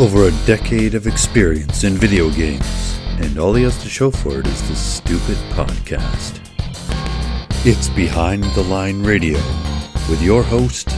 [0.00, 4.40] Over a decade of experience in video games, and all he has to show for
[4.40, 6.40] it is this stupid podcast.
[7.66, 9.36] It's Behind the Line Radio
[10.08, 10.88] with your host,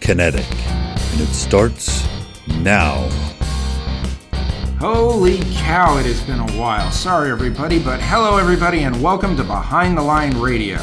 [0.00, 2.08] Kinetic, and it starts
[2.62, 3.06] now.
[4.80, 6.90] Holy cow, it has been a while.
[6.90, 10.78] Sorry, everybody, but hello, everybody, and welcome to Behind the Line Radio.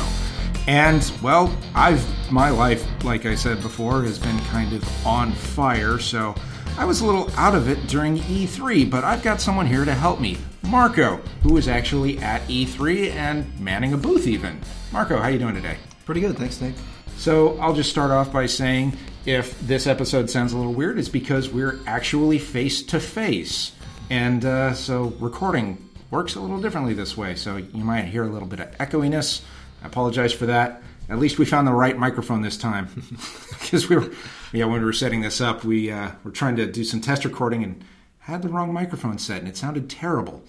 [0.68, 5.98] And, well, I've, my life, like I said before, has been kind of on fire,
[5.98, 6.36] so
[6.76, 9.94] I was a little out of it during E3, but I've got someone here to
[9.94, 10.38] help me.
[10.64, 14.60] Marco, who is actually at E3 and manning a booth even.
[14.92, 15.78] Marco, how you doing today?
[16.06, 16.74] Pretty good, thanks, Nick.
[17.16, 18.98] So I'll just start off by saying
[19.28, 23.74] if this episode sounds a little weird, it's because we're actually face to face.
[24.10, 27.36] And uh, so recording works a little differently this way.
[27.36, 29.44] So you might hear a little bit of echoiness.
[29.84, 30.82] I apologize for that.
[31.08, 32.88] At least we found the right microphone this time.
[33.64, 34.12] Because we were,
[34.54, 37.26] yeah, when we were setting this up, we uh, were trying to do some test
[37.26, 37.84] recording and
[38.20, 40.44] had the wrong microphone set, and it sounded terrible.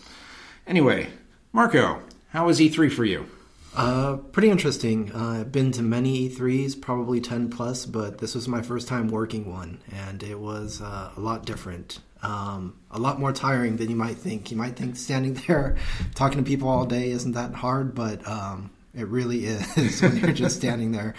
[0.66, 1.08] Anyway,
[1.52, 3.26] Marco, how was E3 for you?
[3.74, 5.10] Uh, pretty interesting.
[5.12, 9.08] Uh, I've been to many E3s, probably 10 plus, but this was my first time
[9.08, 11.98] working one, and it was uh, a lot different.
[12.22, 14.50] Um, a lot more tiring than you might think.
[14.50, 15.76] You might think standing there
[16.14, 20.32] talking to people all day isn't that hard, but um, it really is when you're
[20.32, 21.14] just standing there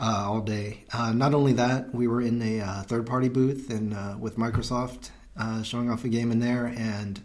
[0.00, 0.84] uh, all day.
[0.92, 4.36] Uh, not only that, we were in a uh, third party booth and uh, with
[4.36, 7.20] Microsoft uh, showing off a game in there, and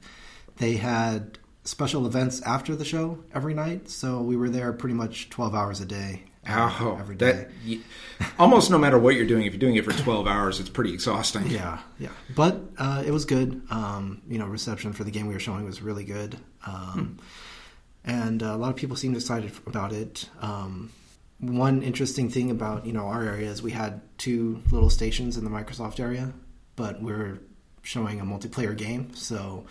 [0.58, 3.89] they had special events after the show every night.
[3.89, 6.23] So we were there pretty much 12 hours a day.
[6.49, 7.45] Oh, every day.
[7.67, 7.80] that
[8.39, 10.92] almost no matter what you're doing, if you're doing it for 12 hours, it's pretty
[10.92, 11.47] exhausting.
[11.47, 13.61] Yeah, yeah, but uh, it was good.
[13.69, 17.19] Um, you know, reception for the game we were showing was really good, um,
[18.03, 20.30] and uh, a lot of people seemed excited about it.
[20.42, 20.92] Um,
[21.42, 25.43] one interesting thing about you know our area is we had two little stations in
[25.43, 26.33] the Microsoft area,
[26.76, 27.39] but we are
[27.82, 29.65] showing a multiplayer game, so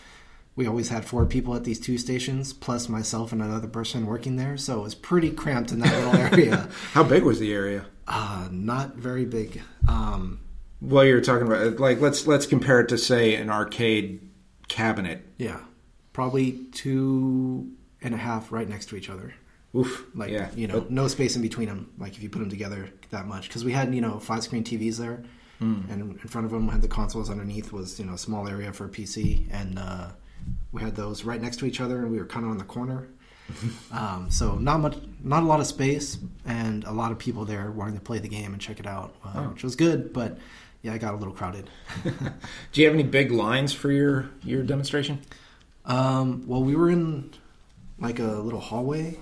[0.56, 4.36] we always had four people at these two stations, plus myself and another person working
[4.36, 4.56] there.
[4.56, 6.68] So it was pretty cramped in that little area.
[6.92, 7.86] How big was the area?
[8.06, 9.62] Uh, not very big.
[9.88, 10.40] Um,
[10.82, 14.28] Well, you're talking about like let's let's compare it to say an arcade
[14.68, 15.24] cabinet.
[15.38, 15.60] Yeah,
[16.12, 17.70] probably two
[18.02, 19.34] and a half right next to each other.
[19.74, 20.04] Oof.
[20.14, 20.50] Like yeah.
[20.56, 21.90] you know, But- no space in between them.
[21.98, 24.64] Like if you put them together that much, because we had you know five screen
[24.64, 25.22] TVs there,
[25.60, 25.82] Hmm.
[25.90, 27.30] and in front of them we had the consoles.
[27.30, 30.08] Underneath was you know a small area for a PC, and uh,
[30.72, 32.64] we had those right next to each other, and we were kind of on the
[32.64, 33.08] corner.
[33.92, 37.70] um, so not much, not a lot of space, and a lot of people there
[37.70, 39.42] wanting to play the game and check it out, uh, Oh.
[39.50, 40.12] which was good.
[40.12, 40.38] But
[40.82, 41.68] yeah, I got a little crowded.
[42.04, 45.20] Do you have any big lines for your your demonstration?
[45.84, 47.30] Um, well, we were in
[47.98, 49.18] like a little hallway.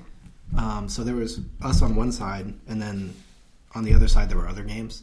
[0.57, 3.15] Um, so there was us on one side, and then
[3.75, 5.03] on the other side there were other games.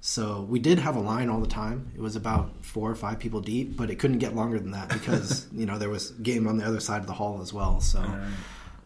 [0.00, 1.90] So we did have a line all the time.
[1.96, 4.88] It was about four or five people deep, but it couldn't get longer than that
[4.88, 7.80] because you know there was game on the other side of the hall as well.
[7.80, 8.04] So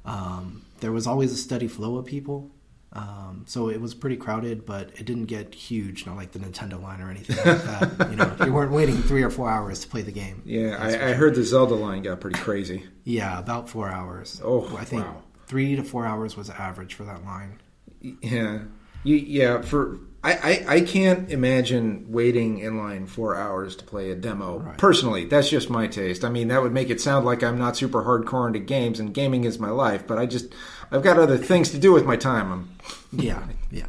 [0.05, 2.51] um, there was always a steady flow of people.
[2.93, 6.83] Um, so it was pretty crowded, but it didn't get huge, not like the Nintendo
[6.83, 8.11] line or anything like that.
[8.11, 10.43] you know, you weren't waiting three or four hours to play the game.
[10.45, 12.85] Yeah, I, I heard the Zelda line got pretty crazy.
[13.05, 14.41] Yeah, about four hours.
[14.43, 15.23] Oh, I think wow.
[15.51, 17.59] Three to four hours was average for that line.
[18.01, 18.61] Yeah,
[19.03, 19.63] you, yeah.
[19.63, 24.61] For I, I, I can't imagine waiting in line four hours to play a demo.
[24.61, 24.79] Right.
[24.79, 26.25] Personally, that's just my taste.
[26.25, 29.13] I mean, that would make it sound like I'm not super hardcore into games, and
[29.13, 30.07] gaming is my life.
[30.07, 30.55] But I just
[30.93, 32.53] I've got other things to do with my time.
[32.53, 32.69] I'm,
[33.13, 33.89] Yeah, yeah.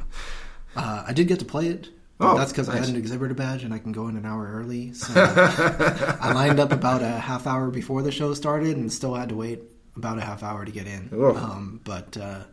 [0.76, 1.90] Uh, I did get to play it.
[2.20, 4.48] Oh, that's because I had an exhibitor badge and I can go in an hour
[4.52, 4.94] early.
[4.94, 9.30] So I lined up about a half hour before the show started and still had
[9.30, 9.62] to wait
[9.96, 11.10] about a half hour to get in.
[11.14, 12.44] Um, but uh,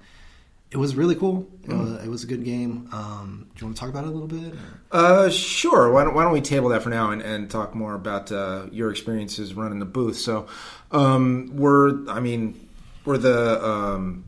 [0.71, 1.49] it was really cool.
[1.65, 1.81] It, Mm.
[1.81, 2.89] was, it was a good game.
[2.93, 4.55] Um, do you want to talk about it a little bit?
[4.93, 5.91] Uh, sure.
[5.91, 8.67] Why don't, why don't we table that for now and, and talk more about uh,
[8.73, 10.17] your experiences running the booth?
[10.17, 10.47] So,
[10.93, 12.69] um, were I mean,
[13.05, 14.25] were the um,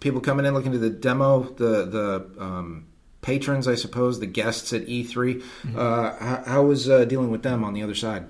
[0.00, 2.86] people coming in looking to the demo the the um,
[3.22, 5.42] patrons, I suppose, the guests at E3?
[5.76, 8.24] Uh, how, how was uh, dealing with them on the other side?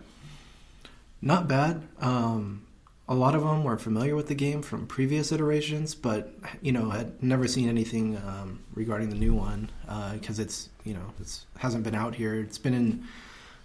[1.23, 1.83] Not bad.
[2.01, 2.64] Um,
[3.09, 6.91] a lot of them were familiar with the game from previous iterations, but you know
[6.91, 9.71] had never seen anything um, regarding the new one
[10.15, 12.35] because it's you know it's hasn't been out here.
[12.35, 13.05] It's been in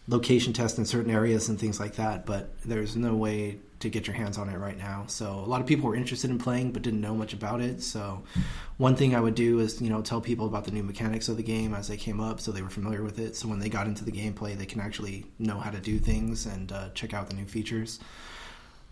[0.09, 4.07] location tests in certain areas and things like that, but there's no way to get
[4.07, 5.06] your hands on it right now.
[5.07, 7.81] So a lot of people were interested in playing but didn't know much about it.
[7.81, 8.24] So
[8.77, 11.38] one thing I would do is you know tell people about the new mechanics of
[11.38, 13.38] the game as they came up, so they were familiar with it.
[13.38, 16.45] So when they got into the gameplay, they can actually know how to do things
[16.45, 18.01] and uh, check out the new features.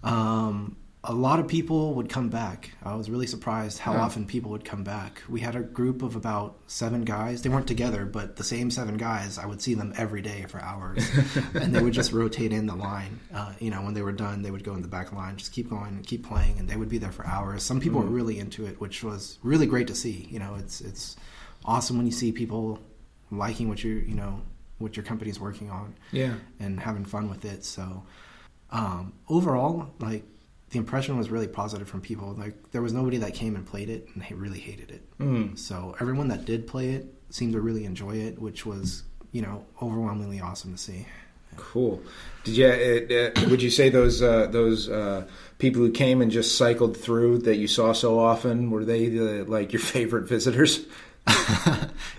[0.03, 2.71] Um, a lot of people would come back.
[2.83, 4.01] I was really surprised how Yeah.
[4.01, 5.23] often people would come back.
[5.29, 7.44] We had a group of about seven guys.
[7.44, 9.38] They weren't together, but the same seven guys.
[9.38, 11.09] I would see them every day for hours,
[11.53, 13.19] and they would just rotate in the line.
[13.33, 15.53] Uh, you know, when they were done, they would go in the back line, just
[15.53, 17.63] keep going and keep playing, and they would be there for hours.
[17.63, 20.27] Some people were really into it, which was really great to see.
[20.29, 21.15] You know, it's it's
[21.63, 22.79] awesome when you see people
[23.31, 24.41] liking what you you know
[24.79, 26.33] what your company's working on Yeah.
[26.59, 27.63] and having fun with it.
[27.65, 28.03] So
[28.71, 30.23] um, overall, like
[30.69, 32.35] the impression was really positive from people.
[32.37, 35.17] Like there was nobody that came and played it and they really hated it.
[35.19, 35.57] Mm.
[35.57, 39.65] So everyone that did play it seemed to really enjoy it, which was you know
[39.81, 41.05] overwhelmingly awesome to see.
[41.55, 42.01] Cool.
[42.43, 42.67] Did you?
[42.67, 45.27] Uh, uh, would you say those uh, those uh,
[45.57, 49.43] people who came and just cycled through that you saw so often were they the,
[49.45, 50.85] like your favorite visitors?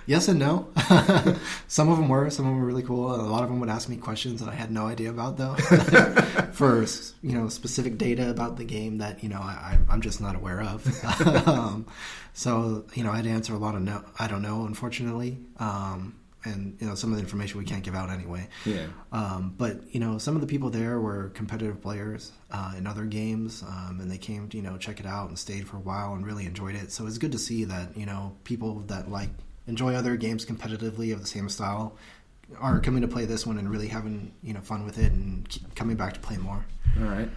[0.08, 0.68] Yes and no.
[1.68, 2.30] some of them were.
[2.30, 3.14] Some of them were really cool.
[3.14, 5.54] A lot of them would ask me questions that I had no idea about, though,
[6.52, 6.86] for
[7.20, 10.62] you know specific data about the game that you know I, I'm just not aware
[10.62, 11.46] of.
[11.46, 11.84] um,
[12.32, 14.02] so you know, I'd answer a lot of no.
[14.18, 15.40] I don't know, unfortunately.
[15.58, 18.48] Um, and you know, some of the information we can't give out anyway.
[18.64, 18.86] Yeah.
[19.12, 23.04] Um, but you know, some of the people there were competitive players uh, in other
[23.04, 25.80] games, um, and they came to you know check it out and stayed for a
[25.80, 26.92] while and really enjoyed it.
[26.92, 29.28] So it's good to see that you know people that like
[29.68, 31.96] enjoy other games competitively of the same style
[32.58, 35.58] are coming to play this one and really having you know fun with it and
[35.74, 36.64] coming back to play more.
[36.98, 37.28] All right.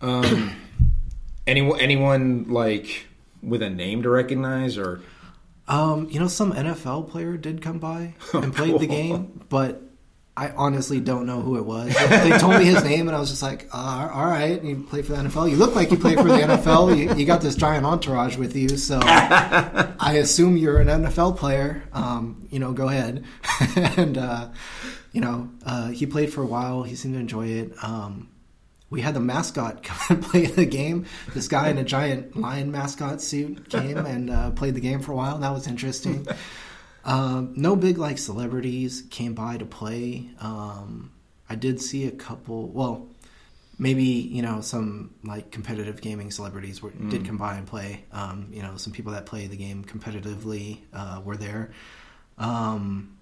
[0.00, 0.56] Um,
[1.46, 3.06] anyone anyone like
[3.42, 5.02] with a name to recognize or
[5.66, 9.82] Um, you know, some NFL player did come by and played the game, but
[10.36, 11.94] I honestly don't know who it was.
[12.08, 15.02] They told me his name, and I was just like, uh, "All right, you play
[15.02, 15.48] for the NFL.
[15.48, 16.96] You look like you play for the NFL.
[16.96, 21.84] You, you got this giant entourage with you, so I assume you're an NFL player.
[21.92, 23.24] Um, you know, go ahead."
[23.76, 24.48] and uh,
[25.12, 26.82] you know, uh, he played for a while.
[26.82, 27.72] He seemed to enjoy it.
[27.84, 28.28] Um,
[28.90, 31.06] we had the mascot come and play the game.
[31.32, 35.12] This guy in a giant lion mascot suit came and uh, played the game for
[35.12, 35.34] a while.
[35.34, 36.26] And that was interesting.
[37.04, 40.30] Um, no big like celebrities came by to play.
[40.40, 41.12] Um,
[41.48, 42.68] I did see a couple.
[42.68, 43.06] Well,
[43.78, 48.04] maybe you know some like competitive gaming celebrities were, did come by and play.
[48.12, 51.72] Um, you know, some people that play the game competitively uh, were there.
[52.38, 53.18] Um,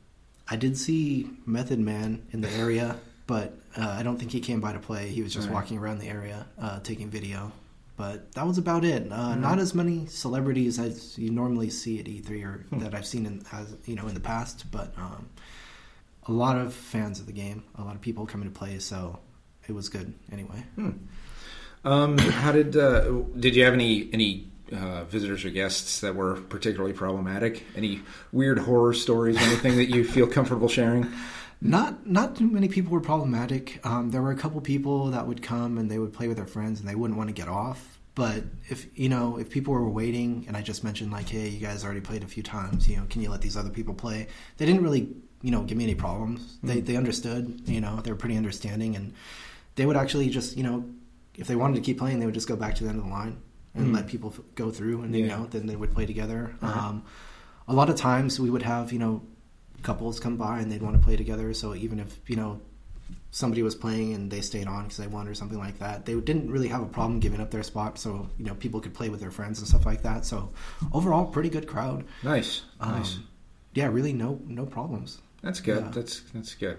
[0.49, 4.61] I did see Method Man in the area, but uh, I don't think he came
[4.61, 5.09] by to play.
[5.09, 5.55] He was just Right.
[5.55, 7.53] walking around the area uh, taking video.
[8.03, 9.13] But that was about it.
[9.13, 13.27] Uh, Not as many celebrities as you normally see at E3 or that I've seen
[13.27, 15.29] in as you know in the past, but um,
[16.27, 18.81] a lot of fans of the game, a lot of people coming to play.
[18.81, 19.21] So
[19.69, 20.65] it was good anyway.
[21.85, 26.41] um, how did uh, did you have any any uh, visitors or guests that were
[26.41, 27.65] particularly problematic?
[27.77, 28.01] Any
[28.33, 29.37] weird horror stories?
[29.37, 31.07] Anything that you feel comfortable sharing?
[31.61, 33.79] Not not too many people were problematic.
[33.87, 36.49] Um, there were a couple people that would come and they would play with their
[36.49, 37.92] friends and they wouldn't want to get off.
[38.15, 41.61] But if you know if people were waiting and I just mentioned like, hey, you
[41.61, 44.27] guys already played a few times, you know, can you let these other people play?
[44.59, 45.09] They didn't really
[45.41, 46.59] you know give me any problems.
[46.63, 47.63] They they understood.
[47.67, 49.15] You know, they were pretty understanding and
[49.75, 50.85] they would actually just you know
[51.37, 53.05] if they wanted to keep playing, they would just go back to the end of
[53.05, 53.41] the line
[53.75, 56.55] and let people f- go through and you know then they would play together.
[56.61, 56.89] Uh-huh.
[56.89, 57.05] Um,
[57.69, 59.23] a lot of times we would have you know
[59.83, 61.53] couples come by and they'd want to play together.
[61.55, 62.61] So even if you know
[63.35, 66.15] somebody was playing and they stayed on because they won or something like that, they
[66.21, 67.99] didn't really have a problem giving up their spot.
[67.99, 70.25] So you know people could play with their friends and stuff like that.
[70.25, 70.53] So
[70.93, 72.05] overall, pretty good crowd.
[72.23, 73.19] Nice, Um, nice.
[73.75, 75.21] Yeah, really no no problems.
[75.43, 75.83] That's good.
[75.83, 75.91] yeah.
[75.91, 76.77] That's that's good.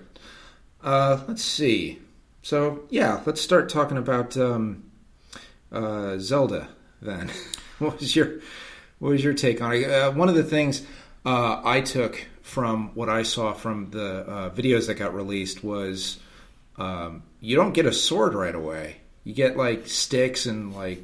[0.81, 2.00] Uh, let's see.
[2.43, 4.83] So yeah, let's start talking about um,
[5.72, 6.69] uh, Zelda.
[7.01, 7.31] Then,
[7.79, 8.39] what was your
[9.00, 9.89] what was your take on it?
[9.89, 10.86] Uh, one of the things
[11.25, 16.19] uh, I took from what I saw from the uh, videos that got released was
[16.77, 18.98] um, you don't get a sword right away.
[19.24, 21.03] You get like sticks and like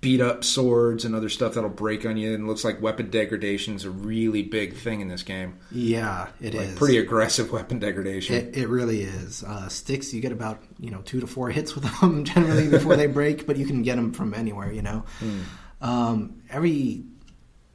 [0.00, 2.32] beat up swords and other stuff that'll break on you.
[2.32, 5.58] And it looks like weapon degradation is a really big thing in this game.
[5.70, 8.34] Yeah, it is Like pretty aggressive weapon degradation.
[8.36, 9.44] It, it really is.
[9.44, 12.96] Uh, sticks, you get about you know two to four hits with them generally before
[12.96, 14.72] they break, but you can get them from anywhere.
[14.72, 15.04] You know,
[15.80, 17.04] um, every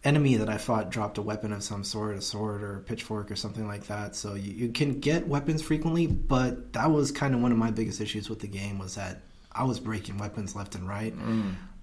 [0.05, 3.31] enemy that I fought dropped a weapon of some sort, a sword or a pitchfork
[3.31, 4.15] or something like that.
[4.15, 7.71] So you, you can get weapons frequently, but that was kind of one of my
[7.71, 9.21] biggest issues with the game was that
[9.51, 11.13] I was breaking weapons left and right.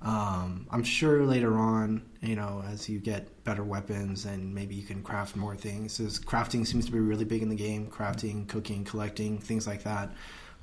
[0.02, 4.82] Um, I'm sure later on, you know, as you get better weapons and maybe you
[4.82, 6.00] can craft more things.
[6.00, 9.84] As crafting seems to be really big in the game, crafting, cooking, collecting, things like
[9.84, 10.10] that.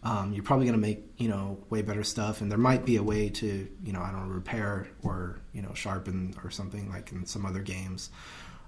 [0.02, 2.96] Um, you're probably going to make, you know, way better stuff, and there might be
[2.96, 6.90] a way to, you know, I don't know, repair or you know, sharpen or something
[6.90, 8.10] like in some other games.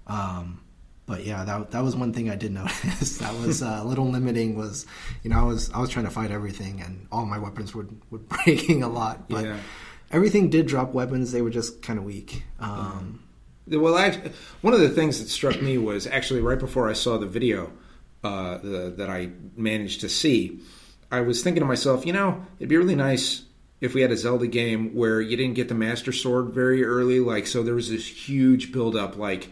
[0.08, 0.62] Um,
[1.06, 3.18] but yeah, that that was one thing I did notice.
[3.20, 4.58] that was uh, a little limiting.
[4.58, 4.86] Was
[5.24, 7.88] you know, I was I was trying to fight everything, and all my weapons were
[8.10, 9.58] were breaking a lot, but Yeah.
[10.12, 11.32] everything did drop weapons.
[11.32, 12.44] They were just kind of weak.
[12.60, 13.24] Um,
[13.68, 17.18] Well, actually, one of the things that struck me was actually right before I saw
[17.18, 17.72] the video
[18.24, 20.60] uh, the, that I managed to see,
[21.12, 23.44] I was thinking to myself, you know, it'd be really nice
[23.82, 27.20] if we had a Zelda game where you didn't get the Master Sword very early.
[27.20, 29.50] Like, so there was this huge buildup, like,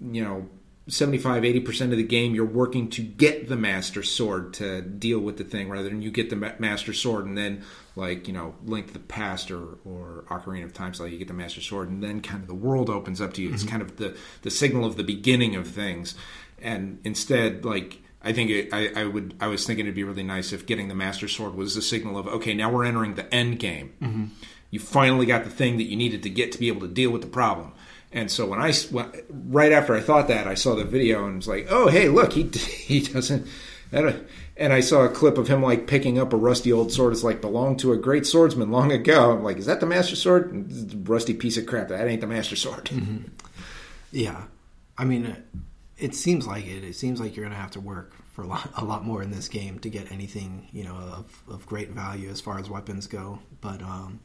[0.00, 0.48] you know,
[0.86, 5.38] 75 80% of the game you're working to get the master sword to deal with
[5.38, 7.64] the thing rather than you get the ma- master sword and then
[7.96, 11.32] like you know link the past or or ocarina of time so you get the
[11.32, 13.70] master sword and then kind of the world opens up to you it's mm-hmm.
[13.70, 16.14] kind of the the signal of the beginning of things
[16.60, 19.34] and instead like I think it, I, I would.
[19.40, 22.16] I was thinking it'd be really nice if getting the Master Sword was the signal
[22.18, 23.92] of okay, now we're entering the end game.
[24.00, 24.24] Mm-hmm.
[24.70, 27.10] You finally got the thing that you needed to get to be able to deal
[27.10, 27.72] with the problem.
[28.12, 31.36] And so when I when, right after I thought that, I saw the video and
[31.36, 33.46] was like, oh hey, look, he he doesn't.
[33.90, 34.24] that-
[34.56, 37.12] And I saw a clip of him like picking up a rusty old sword.
[37.12, 39.32] It's like belonged to a great swordsman long ago.
[39.32, 40.52] I'm like, is that the Master Sword?
[40.52, 41.88] And this is a rusty piece of crap.
[41.88, 42.84] That ain't the Master Sword.
[42.86, 43.24] Mm-hmm.
[44.12, 44.44] yeah,
[44.96, 45.36] I mean, uh,
[46.04, 46.84] it, seems like it.
[46.84, 49.22] It seems like you're going to have to work for a lot, a lot more
[49.22, 52.70] in this game to get anything you know of, of great value as far as
[52.70, 53.40] weapons go.
[53.60, 54.20] But um,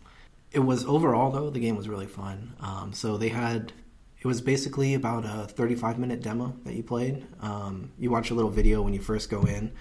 [0.51, 2.55] it was overall though the game was really fun.
[2.59, 3.73] Um, so they had
[4.21, 7.25] it was basically about a 35 minute demo that you played.
[7.41, 9.71] Um, you watch a little video when you first go in,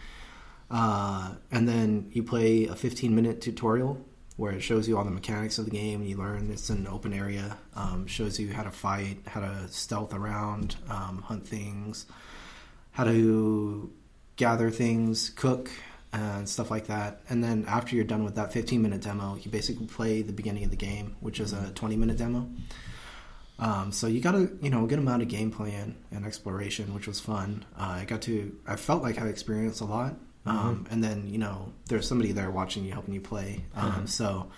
[0.70, 4.04] uh, and then you play a 15 minute tutorial
[4.38, 6.00] where it shows you all the mechanics of the game.
[6.00, 9.66] and You learn it's an open area, um, shows you how to fight, how to
[9.68, 12.06] stealth around, um, hunt things,
[12.92, 13.92] how to
[14.36, 15.70] gather things, cook,
[16.12, 17.20] and stuff like that.
[17.28, 20.62] And then after you're done with that 15 minute demo, you basically play the beginning
[20.62, 22.48] of the game, which is a 20 minute demo.
[23.58, 26.94] Um, so you got a you know a good amount of gameplay and, and exploration,
[26.94, 27.64] which was fun.
[27.76, 30.14] Uh, I got to I felt like I experienced a lot.
[30.48, 33.64] Um, And then you know there's somebody there watching you, helping you play.
[33.76, 34.48] Um, So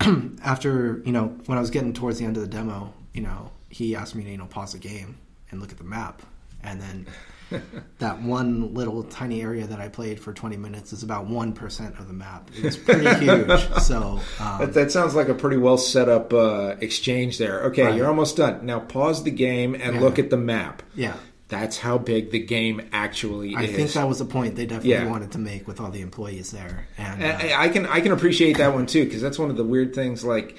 [0.42, 3.50] after you know when I was getting towards the end of the demo, you know
[3.68, 5.18] he asked me to you know pause the game
[5.50, 6.22] and look at the map,
[6.62, 7.06] and then
[7.98, 11.98] that one little tiny area that I played for 20 minutes is about one percent
[11.98, 12.48] of the map.
[12.54, 13.60] It's pretty huge.
[13.82, 17.62] So um, That, that sounds like a pretty well set up uh, exchange there.
[17.64, 17.96] Okay, Right.
[17.96, 18.64] you're almost done.
[18.64, 20.00] Now pause the game and Yeah.
[20.00, 20.82] look at the map.
[20.94, 21.14] yeah,
[21.50, 23.70] That's how big the game actually I is.
[23.70, 25.06] I think that was the point they definitely Yeah.
[25.10, 26.86] wanted to make with all the employees there.
[26.96, 29.64] And uh, I, can I can appreciate that one too because that's one of the
[29.64, 30.24] weird things.
[30.24, 30.56] Like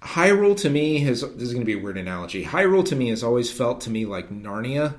[0.00, 2.44] Hyrule to me has this is going to be a weird analogy.
[2.44, 4.94] Hyrule to me has always felt to me like Narnia,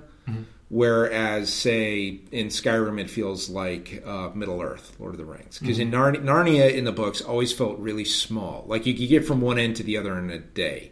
[0.68, 5.58] whereas say in Skyrim it feels like uh, Middle Earth, Lord of the Rings.
[5.60, 8.65] Because in Narnia, Narnia in the books always felt really small.
[8.68, 10.89] Like you could get from one end to the other in a day,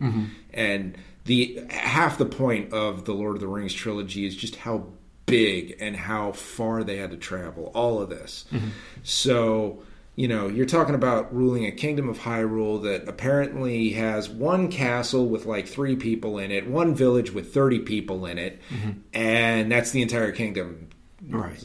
[0.54, 0.98] and
[1.28, 4.88] the half the point of the Lord of the Rings trilogy is just how
[5.26, 7.72] big and how far they had to travel.
[7.76, 8.70] All of this, mm-hmm.
[9.04, 9.84] so
[10.18, 15.28] you know, you're talking about ruling a kingdom of Hyrule that apparently has one castle
[15.28, 19.00] with like three people in it, one village with 30 people in it, mm-hmm.
[19.14, 20.90] and that's the entire kingdom.
[21.30, 21.64] Right.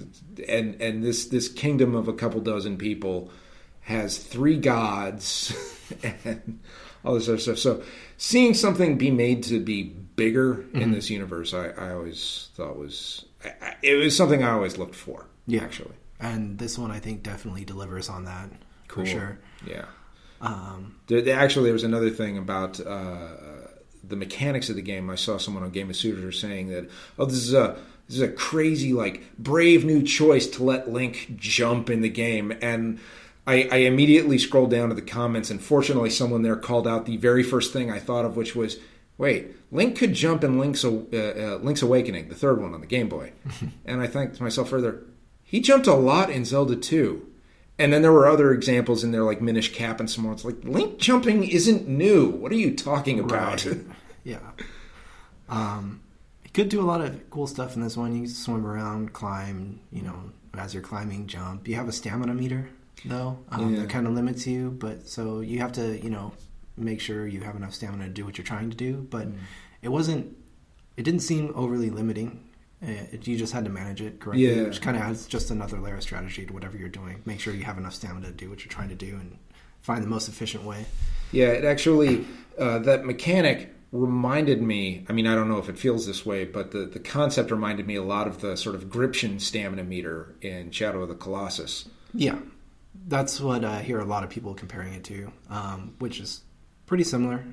[0.49, 3.31] And and this this kingdom of a couple dozen people
[3.81, 5.54] has three gods
[6.02, 6.61] and
[7.04, 7.59] all this other stuff.
[7.59, 7.83] So
[8.22, 9.82] seeing something be made to be
[10.14, 14.78] bigger in this universe, I, I always thought was I- it was something I always
[14.78, 15.26] looked for.
[15.46, 15.62] Yeah.
[15.64, 15.94] actually.
[16.20, 18.48] and this one I think definitely delivers on that
[18.86, 19.04] Cool.
[19.04, 19.38] for sure.
[19.66, 19.86] Yeah.
[20.40, 23.28] Um, There, there- actually, there was another thing about uh,
[24.04, 25.10] the mechanics of the game.
[25.10, 26.88] I saw someone on Game of Suitors saying that,
[27.18, 27.76] "Oh, this is a
[28.08, 32.52] this is a crazy, like, brave new choice to let Link jump in the game."
[32.60, 32.98] And
[33.46, 37.16] I, I immediately scrolled down to the comments, and fortunately, someone there called out the
[37.16, 38.78] very first thing I thought of, which was,
[39.18, 42.87] "Wait, Link could jump in Link's uh, uh, Link's Awakening, the third one on the
[42.87, 43.32] Game Boy."
[43.84, 45.02] and I think to myself further,
[45.42, 47.28] he jumped a lot in Zelda 2.
[47.78, 50.32] And then there were other examples in there, like Minish Cap and some more.
[50.34, 52.28] It's like Link jumping isn't new.
[52.28, 53.64] What are you talking about?
[53.64, 53.80] Right.
[54.25, 54.38] yeah.
[55.49, 56.00] Um,
[56.44, 58.14] you could do a lot of cool stuff in this one.
[58.14, 59.80] You can swim around, climb.
[59.90, 61.66] You know, as you're climbing, jump.
[61.66, 62.68] You have a stamina meter
[63.04, 63.80] though um, Yeah.
[63.82, 64.71] that kind of limits you.
[64.71, 66.32] But so you have to, you know,
[66.76, 69.06] make sure you have enough stamina to do what you're trying to do.
[69.11, 69.37] But Mm.
[69.82, 70.37] it wasn't.
[70.97, 72.40] It didn't seem overly limiting.
[72.82, 74.62] Uh, It, you just had to manage it correctly, Yeah.
[74.64, 77.23] which kind of adds just another layer of strategy to whatever you're doing.
[77.25, 79.37] Make sure you have enough stamina to do what you're trying to do and
[79.80, 80.87] find the most efficient way.
[81.32, 82.25] yeah, it actually
[82.59, 85.04] uh, that mechanic reminded me.
[85.09, 87.87] I mean, I don't know if it feels this way, but the the concept reminded
[87.87, 91.88] me a lot of the sort of Gription stamina meter in Shadow of the Colossus.
[92.14, 92.38] Yeah,
[93.08, 96.42] that's what I hear a lot of people comparing it to, um, which is
[96.87, 97.44] pretty similar.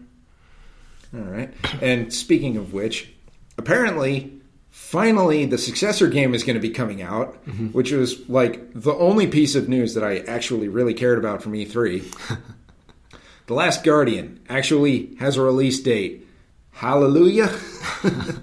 [1.13, 1.53] All right.
[1.81, 3.12] And speaking of which,
[3.58, 7.36] apparently, finally, the successor game is going to be coming out,
[7.72, 11.55] which was like the only piece of news that I actually really cared about from
[11.55, 12.39] E E3.
[13.50, 16.27] The Last Guardian actually has a release date.
[16.69, 17.50] Hallelujah.
[18.03, 18.36] I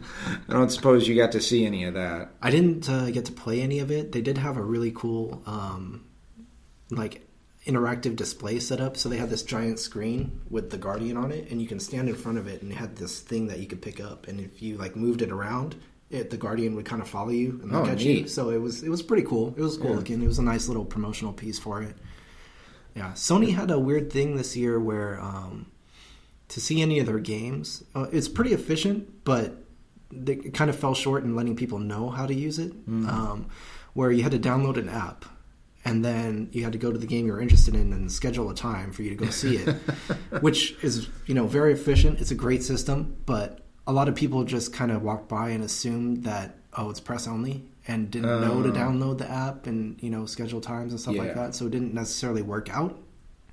[0.49, 2.31] don't suppose you got to see any of that.
[2.43, 4.11] I didn't uh, get to play any of it.
[4.11, 6.05] They did have a really cool, um,
[6.91, 7.23] like,
[7.67, 8.97] interactive display set up.
[8.97, 12.09] So they had this giant screen with the Guardian on it, and you can stand
[12.09, 14.29] in front of it, and it had this thing that you could pick up.
[14.29, 15.75] And if you like moved it around,
[16.11, 18.29] it, the Guardian would kind of follow you and look Oh, at you.
[18.29, 19.53] So it was it was pretty cool.
[19.57, 19.97] It was cool Yeah.
[19.97, 20.23] looking.
[20.23, 21.97] It was a nice little promotional piece for it.
[22.95, 25.67] Yeah, Sony had a weird thing this year where um,
[26.49, 29.65] to see any of their games, uh, it's pretty efficient, but
[30.13, 32.73] they it kind of fell short in letting people know how to use it.
[32.87, 33.47] Um,
[33.93, 35.25] where you had to download an app,
[35.87, 38.55] and then you had to go to the game you're interested in and schedule a
[38.55, 39.69] time for you to go see it,
[40.47, 42.21] which is you know very efficient.
[42.21, 43.49] It's a great system, but
[43.87, 47.27] a lot of people just kind of walked by and assumed that oh it's press
[47.29, 48.73] only and didn't know to Oh.
[48.73, 51.23] download the app and you know schedule times and stuff Yeah.
[51.23, 51.55] like that.
[51.55, 52.99] So it didn't necessarily work out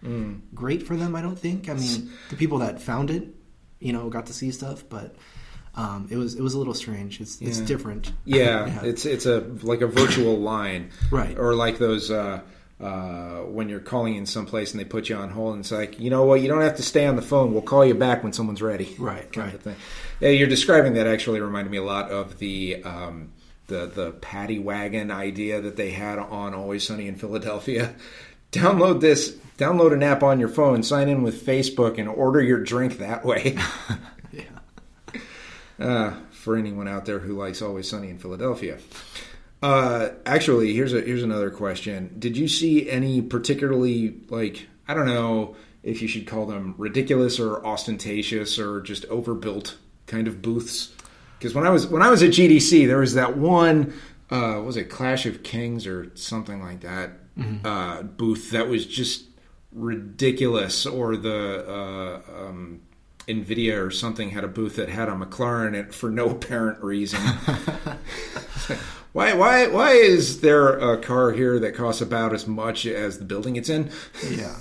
[0.04, 0.42] Mm.
[0.54, 1.16] great for them.
[1.16, 1.70] I don't think.
[1.70, 3.24] I mean, the people that found it,
[3.80, 5.16] you know, got to see stuff, but
[5.76, 7.20] um, it was it was a little strange.
[7.20, 8.12] It's it's different.
[8.26, 8.84] Yeah, Yeah.
[8.84, 11.38] it's it's a like a virtual line, Right.
[11.38, 12.42] Or like those uh,
[12.80, 16.00] uh, when you're calling in someplace and they put you on hold, and it's like,
[16.00, 17.54] you know what, you don't have to stay on the phone.
[17.54, 18.96] We'll call you back when someone's ready.
[19.00, 19.54] Right, kind right.
[19.56, 19.76] of thing.
[20.20, 22.84] Yeah, you're describing that actually reminded me a lot of the.
[22.84, 23.34] Um,
[23.68, 27.96] the, the paddy wagon idea that they had on Always Sunny in Philadelphia.
[28.52, 32.60] Download this, download an app on your phone, sign in with Facebook, and order your
[32.60, 33.58] drink that way.
[35.84, 38.78] uh, for anyone out there who likes Always Sunny in Philadelphia.
[39.62, 42.16] Uh, actually, here's a here's another question.
[42.20, 47.40] Did you see any particularly like I don't know if you should call them ridiculous
[47.40, 50.92] or ostentatious or just overbuilt kind of booths?
[51.38, 53.94] Because when I was when I was at GDC, there was that one
[54.30, 57.12] uh, was it Clash of Kings or something like that
[57.66, 59.26] uh, booth that was just
[59.72, 62.82] ridiculous, or the uh, um,
[63.28, 66.84] Nvidia or something had a booth that had a McLaren in it for no apparent
[66.84, 67.20] reason.
[69.14, 73.26] why why why is there a car here that costs about as much as the
[73.26, 73.92] building it's in?
[74.30, 74.56] yeah.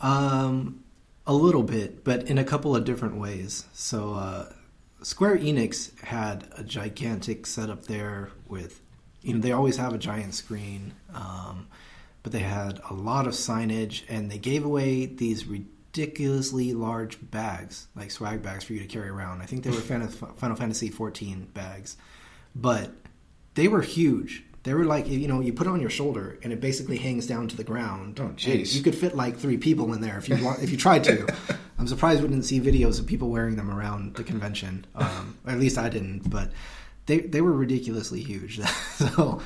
[0.00, 0.82] Um,
[1.26, 3.66] a little bit, but in a couple of different ways.
[3.72, 4.52] So, uh,
[5.02, 8.80] Square Enix had a gigantic setup there with,
[9.20, 11.68] you know, they always have a giant screen, um,
[12.22, 15.46] but they had a lot of signage and they gave away these
[15.92, 19.42] ridiculously large bags, like swag bags for you to carry around.
[19.42, 19.76] I think they were
[20.36, 21.96] Final, Fantasy 14 bags,
[22.54, 22.90] but
[23.54, 24.44] they were huge.
[24.62, 27.26] They were like you know you put it on your shoulder and it basically hangs
[27.26, 28.20] down to the ground.
[28.20, 28.74] Oh, jeez.
[28.74, 31.26] You could fit like three people in there if you want, if you tried to.
[31.78, 34.86] I'm surprised we didn't see videos of people wearing them around the convention.
[34.94, 36.52] Um, at least I didn't, but
[37.06, 38.60] they they were ridiculously huge.
[38.94, 39.42] so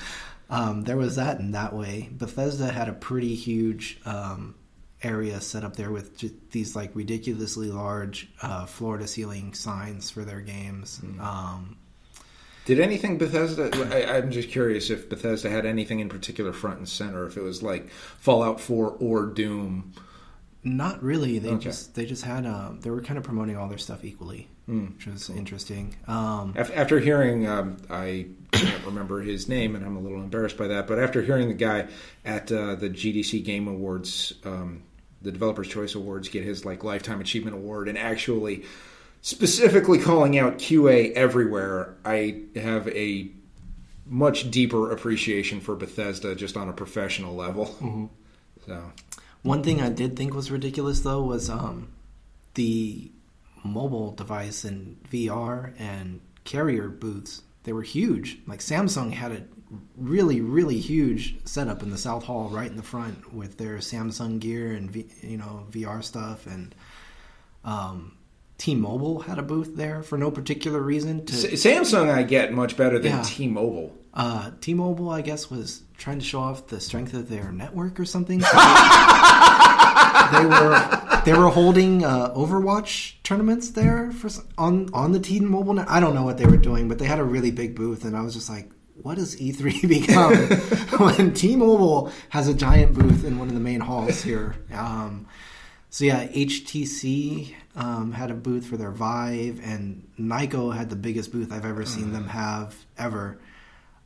[0.51, 2.11] um, there was that in that way.
[2.13, 4.55] Bethesda had a pretty huge um,
[5.03, 10.25] area set up there with these like ridiculously large uh, floor to ceiling signs for
[10.25, 11.01] their games.
[11.21, 11.77] Um,
[12.65, 13.71] Did anything Bethesda?
[13.95, 17.27] I, I'm just curious if Bethesda had anything in particular front and center.
[17.27, 19.93] If it was like Fallout 4 or Doom.
[20.67, 21.39] Not really.
[21.39, 21.63] They Okay.
[21.65, 25.07] just they just had um, they were kind of promoting all their stuff equally, which
[25.07, 25.95] was interesting.
[26.09, 30.57] Um, Af- After hearing, um, I can't remember his name, and I'm a little embarrassed
[30.57, 30.89] by that.
[30.89, 31.87] But after hearing the guy
[32.25, 34.83] at uh, the GDC Game Awards, um,
[35.23, 38.65] the Developers Choice Awards, get his like lifetime achievement award, and actually
[39.23, 43.29] specifically calling out QA everywhere, I have a
[44.05, 48.11] much deeper appreciation for Bethesda just on a professional level.
[48.67, 48.83] So
[49.47, 51.89] one thing I did think was ridiculous though was um,
[52.55, 53.11] the
[53.65, 57.43] mobile device and VR and carrier booths.
[57.65, 58.39] They were huge.
[58.47, 59.43] Like Samsung had a
[59.97, 64.39] really really huge setup in the South Hall right in the front with their Samsung
[64.39, 66.75] gear and v, you know VR stuff and.
[67.65, 68.13] Um,
[68.59, 71.27] T-Mobile had a booth there for no particular reason.
[71.27, 73.23] To S- Samsung, I get much better than Yeah.
[73.23, 73.93] T-Mobile.
[74.17, 78.07] Uh, T-Mobile, I guess, was trying to show off the strength of their network or
[78.07, 78.41] something.
[78.41, 78.57] So
[80.33, 85.75] they were they were holding uh, Overwatch tournaments there for on on the T-Mobile.
[85.75, 85.87] Net.
[85.91, 88.17] I don't know what they were doing, but they had a really big booth, and
[88.17, 88.71] I was just like,
[89.03, 90.35] "What does E3 become
[90.99, 95.27] when T-Mobile has a giant booth in one of the main halls here?" Um,
[95.91, 101.33] so yeah, HTC um, had a booth for their Vive, and Nyko had the biggest
[101.33, 103.39] booth I've ever seen them have ever.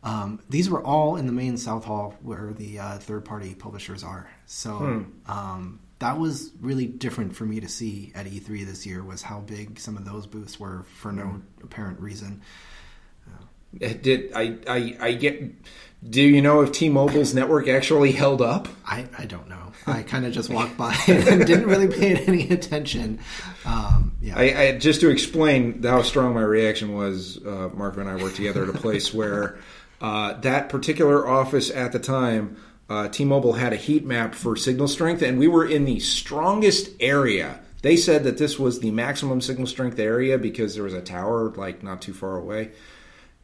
[0.03, 4.31] Um, these were all in the main South Hall where the uh, third-party publishers are.
[4.47, 9.05] So um, that was really different for me to see at E3 this year.
[9.05, 12.43] Was how big some of those booths were for no apparent reason.
[13.79, 15.43] Did I, I I get?
[16.09, 18.67] Do you know if T-Mobile's network actually held up?
[18.85, 19.73] I, I don't know.
[19.87, 23.21] I kind of just walked by and didn't really pay any attention.
[23.65, 27.39] Um, yeah, I, I, just to explain how strong my reaction was.
[27.45, 29.59] Uh, Marco and I worked together at a place where
[30.01, 32.57] uh, that particular office at the time,
[32.89, 36.91] uh, T-Mobile had a heat map for signal strength, and we were in the strongest
[37.01, 37.61] area.
[37.83, 41.51] They said that this was the maximum signal strength area because there was a tower
[41.57, 42.73] like not too far away.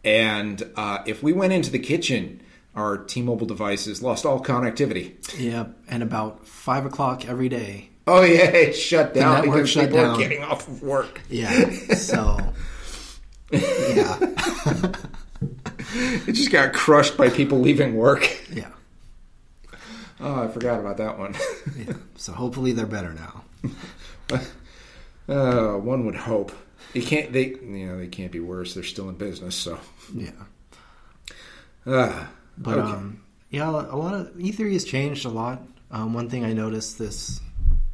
[0.05, 2.41] And uh, if we went into the kitchen,
[2.75, 5.15] our T-Mobile devices lost all connectivity.
[5.39, 7.91] Yeah, and about five o'clock every day.
[8.07, 10.19] Oh yeah, it shut down the network shut down.
[10.19, 11.21] getting off of work.
[11.29, 12.39] Yeah, so
[13.51, 14.19] yeah,
[15.95, 18.29] It just got crushed by people leaving work.
[18.53, 18.71] yeah,
[20.21, 21.35] Oh, I forgot about that one.
[21.77, 21.93] yeah.
[22.17, 23.45] So hopefully they're better now.
[25.29, 26.53] uh, one would hope.
[26.95, 27.33] They can't.
[27.33, 28.75] They you know they can't be worse.
[28.75, 29.55] They're still in business.
[29.55, 29.79] So.
[30.15, 30.31] Yeah,
[31.85, 32.93] Uh, but okay.
[32.93, 35.63] um, yeah, a lot of E3 has changed a lot.
[35.91, 37.41] Um, one thing I noticed this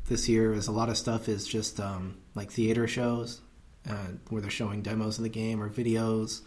[0.08, 3.40] this year is a lot of stuff is just um, like theater shows
[3.88, 6.42] uh, where they're showing demos of the game or videos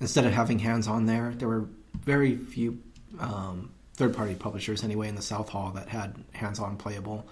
[0.00, 1.32] instead of having hands on there.
[1.36, 1.68] There were
[2.04, 2.82] very few
[3.18, 7.26] um, third party publishers anyway in the South Hall that had hands on playable.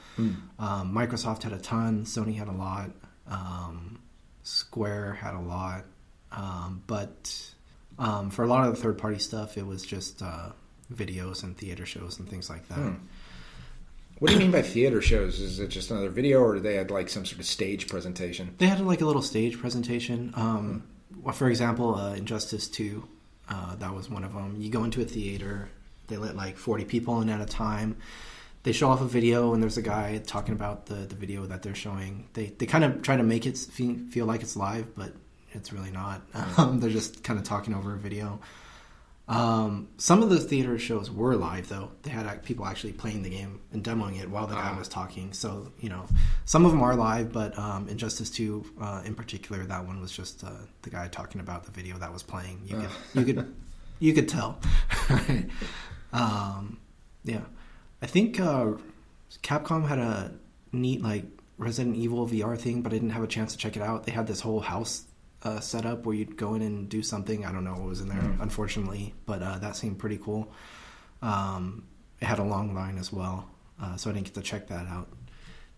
[0.59, 2.05] Um, Microsoft had a ton.
[2.05, 2.91] Sony had a lot.
[3.27, 4.01] Um,
[4.43, 5.85] Square had a lot.
[6.33, 7.53] Um, but
[7.99, 10.51] um, for a lot of the third party stuff, it was just uh,
[10.93, 12.97] videos and theater shows and things like that.
[14.19, 15.41] what do you mean by theater shows?
[15.41, 18.55] Is it just another video, or do they had like some sort of stage presentation?
[18.59, 20.33] They had like a little stage presentation.
[20.37, 20.83] Um,
[21.23, 23.07] well, For example, uh, Injustice 2,
[23.49, 24.57] uh, that was one of them.
[24.59, 25.69] You go into a theater,
[26.09, 27.97] they let like 40 people in at a time.
[28.65, 31.63] They show off a video, and there's a guy talking about the, the video that
[31.63, 32.29] they're showing.
[32.35, 35.13] They, they kind of try to make it feel, feel like it's live, but
[35.53, 36.23] it's really not.
[36.59, 38.41] Um, they're just kind of talking over a video.
[39.29, 41.91] Um, some of the theater shows were live though.
[42.03, 44.79] They had ac- people actually playing the game and demoing it while the guy Ah.
[44.79, 45.35] was talking.
[45.35, 46.07] So you know,
[46.47, 50.13] some of them are live, but um, Injustice Two uh, in particular, that one was
[50.13, 50.51] just uh,
[50.83, 52.63] the guy talking about the video that was playing.
[52.65, 53.55] You could you could
[54.01, 54.59] you could tell.
[56.13, 56.79] um,
[57.25, 57.41] yeah,
[58.03, 58.73] I think uh,
[59.43, 60.33] Capcom had a
[60.73, 61.25] neat like
[61.59, 64.05] Resident Evil VR thing, but I didn't have a chance to check it out.
[64.05, 65.05] They had this whole house
[65.43, 67.45] uh, set up where you'd go in and do something.
[67.47, 70.53] I don't know what was in there, unfortunately, but uh, that seemed pretty cool.
[71.23, 71.85] Um,
[72.21, 73.49] it had a long line as well,
[73.81, 75.09] uh, so I didn't get to check that out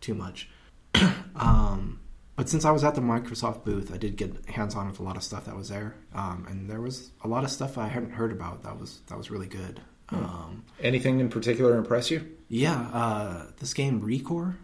[0.01, 0.49] too much.
[1.37, 2.01] um,
[2.37, 5.03] but since I was at the Microsoft booth, I did get hands on with a
[5.03, 7.89] lot of stuff that was there, um, and there was a lot of stuff I
[7.89, 9.81] hadn't heard about that was that was really good.
[10.09, 12.27] Um, Anything in particular impress you?
[12.49, 14.57] yeah, uh, this game ReCore,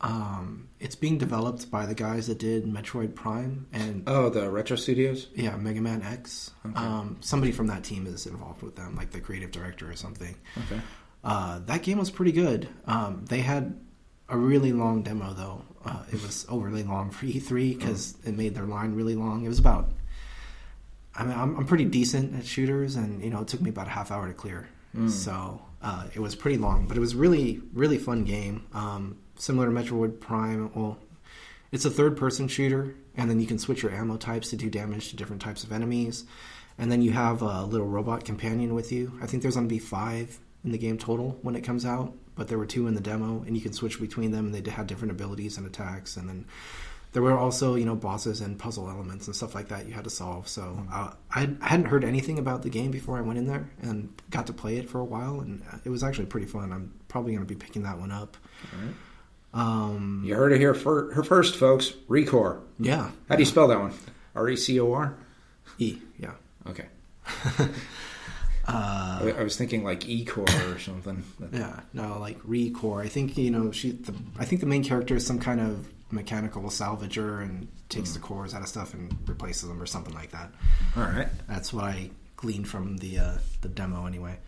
[0.00, 4.76] um, it's being developed by the guys that did Metroid Prime and Oh, the Retro
[4.76, 5.28] Studios.
[5.34, 6.50] yeah, Mega Man X.
[6.74, 10.34] Um, somebody from that team is involved with them, like the creative director or something.
[10.66, 10.80] Okay.
[11.22, 12.68] Uh, that game was pretty good.
[12.86, 13.78] Um, they had
[14.28, 15.62] a really long demo though.
[15.84, 19.44] Uh, it was overly long for E3 because it made their line really long.
[19.44, 19.90] It was about.
[21.16, 23.86] I mean, I'm, I'm pretty decent at shooters, and you know, it took me about
[23.86, 24.68] a half hour to clear.
[25.08, 28.64] So uh, it was pretty long, but it was really, really fun game.
[28.72, 30.70] Um, similar to Metroid Prime.
[30.74, 30.98] Well,
[31.72, 35.10] it's a third-person shooter, and then you can switch your ammo types to do damage
[35.10, 36.24] to different types of enemies.
[36.78, 39.18] And then you have a little robot companion with you.
[39.22, 42.12] I think there's going to be five in the game total when it comes out,
[42.36, 44.70] but there were two in the demo, and you can switch between them, and they
[44.70, 46.16] had different abilities and attacks.
[46.16, 46.46] And then
[47.12, 50.02] there were also, you know, bosses and puzzle elements and stuff like that you had
[50.04, 50.48] to solve.
[50.48, 53.70] So uh, I I hadn't heard anything about the game before I went in there
[53.82, 56.72] and got to play it for a while, and it was actually pretty fun.
[56.72, 58.36] I'm probably going to be picking that one up.
[59.54, 61.90] Um, You heard it here for her first, folks.
[62.08, 62.60] ReCore.
[62.78, 63.92] yeah, How do you spell that one?
[64.34, 65.14] R E C O R.
[65.78, 66.32] E, yeah.
[66.68, 66.86] Okay.
[68.66, 71.22] Uh, I, I was thinking like Ecor or something.
[71.52, 73.04] Yeah, no, like ReCore.
[73.04, 73.90] I think you know she.
[73.92, 78.20] The, I think the main character is some kind of mechanical salvager and takes the
[78.20, 80.50] cores out of stuff and replaces them or something like that.
[80.96, 81.28] All right.
[81.46, 84.38] That's what I gleaned from the uh, the demo anyway,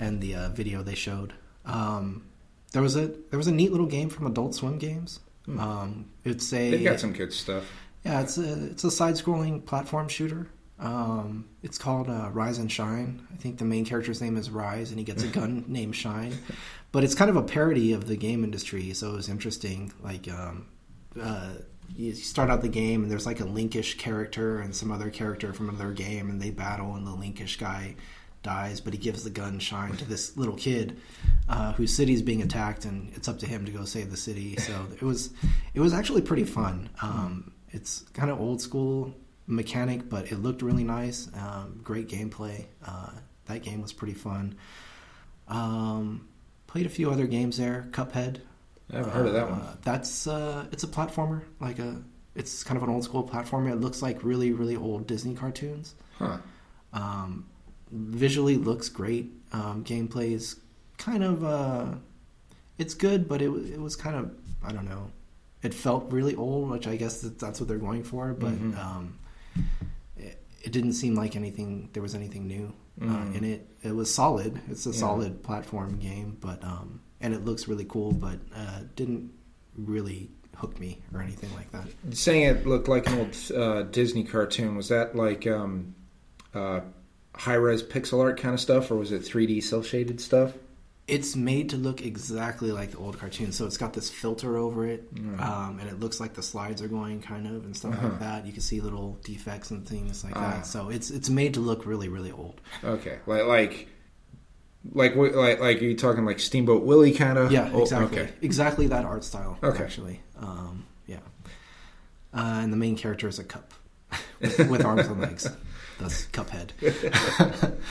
[0.00, 1.32] and the uh, video they showed.
[1.64, 2.24] Um,
[2.72, 5.20] there was a there was a neat little game from Adult Swim Games.
[5.48, 7.64] Um, it's a They've got some good stuff.
[8.04, 10.48] yeah, it's a it's a side scrolling platform shooter.
[10.78, 13.26] Um, it's called uh, Rise and Shine.
[13.32, 16.38] I think the main character's name is Rise, and he gets a gun named Shine.
[16.92, 19.92] But it's kind of a parody of the game industry, so it was interesting.
[20.02, 20.68] Like, um,
[21.20, 21.50] uh,
[21.94, 25.52] you start out the game, and there's like a Linkish character and some other character
[25.52, 27.96] from another game, and they battle, and the Linkish guy
[28.42, 30.98] dies, but he gives the gun Shine to this little kid
[31.48, 34.16] uh, whose city is being attacked, and it's up to him to go save the
[34.16, 34.56] city.
[34.56, 35.30] So it was,
[35.74, 36.88] it was actually pretty fun.
[37.02, 39.14] Um, it's kind of old school
[39.46, 41.28] mechanic, but it looked really nice.
[41.34, 42.66] Um, great gameplay.
[42.84, 43.10] Uh,
[43.46, 44.56] that game was pretty fun.
[45.48, 46.28] Um,
[46.66, 47.88] played a few other games there.
[47.90, 48.40] Cuphead.
[48.92, 49.60] I haven't heard of that one.
[49.60, 52.02] Uh, that's uh, it's a platformer, like a
[52.34, 53.70] it's kind of an old school platformer.
[53.70, 55.94] It looks like really really old Disney cartoons.
[56.18, 56.38] Huh.
[56.92, 57.46] Um,
[57.92, 59.30] visually looks great.
[59.52, 60.56] Um, gameplay is
[60.98, 61.86] kind of uh,
[62.78, 64.30] it's good, but it it was kind of
[64.64, 65.10] I don't know.
[65.62, 68.32] It felt really old, which I guess that's what they're going for.
[68.32, 68.78] But Mhm.
[68.78, 69.18] um,
[70.16, 71.90] it, it didn't seem like anything.
[71.92, 73.34] There was anything new uh, Mm.
[73.36, 73.66] in it.
[73.82, 74.60] It was solid.
[74.70, 74.96] It's a Yeah.
[74.96, 79.30] solid platform game, but um, and it looks really cool, but uh, didn't
[79.76, 81.86] really hook me or anything like that.
[82.14, 85.94] Saying it looked like an old uh, Disney cartoon was that like um,
[86.54, 86.80] uh,
[87.40, 90.52] high res pixel art kind of stuff, or was it 3D cell shaded stuff?
[91.08, 94.86] It's made to look exactly like the old cartoon, so it's got this filter over
[94.86, 95.08] it,
[95.40, 98.08] um, and it looks like the slides are going kind of and stuff Uh-huh.
[98.10, 98.46] like that.
[98.46, 100.50] You can see little defects and things like Ah.
[100.58, 100.66] that.
[100.66, 102.60] So it's it's made to look really really old.
[102.84, 103.88] Okay, like like
[104.94, 107.50] like like like are you talking like Steamboat Willie kind of?
[107.50, 108.32] Yeah, exactly, okay.
[108.40, 109.58] exactly that art style.
[109.64, 109.82] Okay.
[109.82, 111.18] actually, um, yeah.
[112.32, 113.74] Uh, and the main character is a cup
[114.40, 115.48] with, with arms and legs.
[116.00, 116.72] That's Cuphead.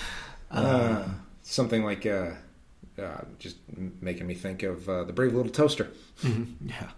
[0.51, 1.07] Uh,
[1.43, 2.31] something like uh,
[2.99, 3.57] uh, just
[4.01, 5.91] making me think of uh, the Brave Little Toaster.
[6.23, 6.89] Mhm, yeah.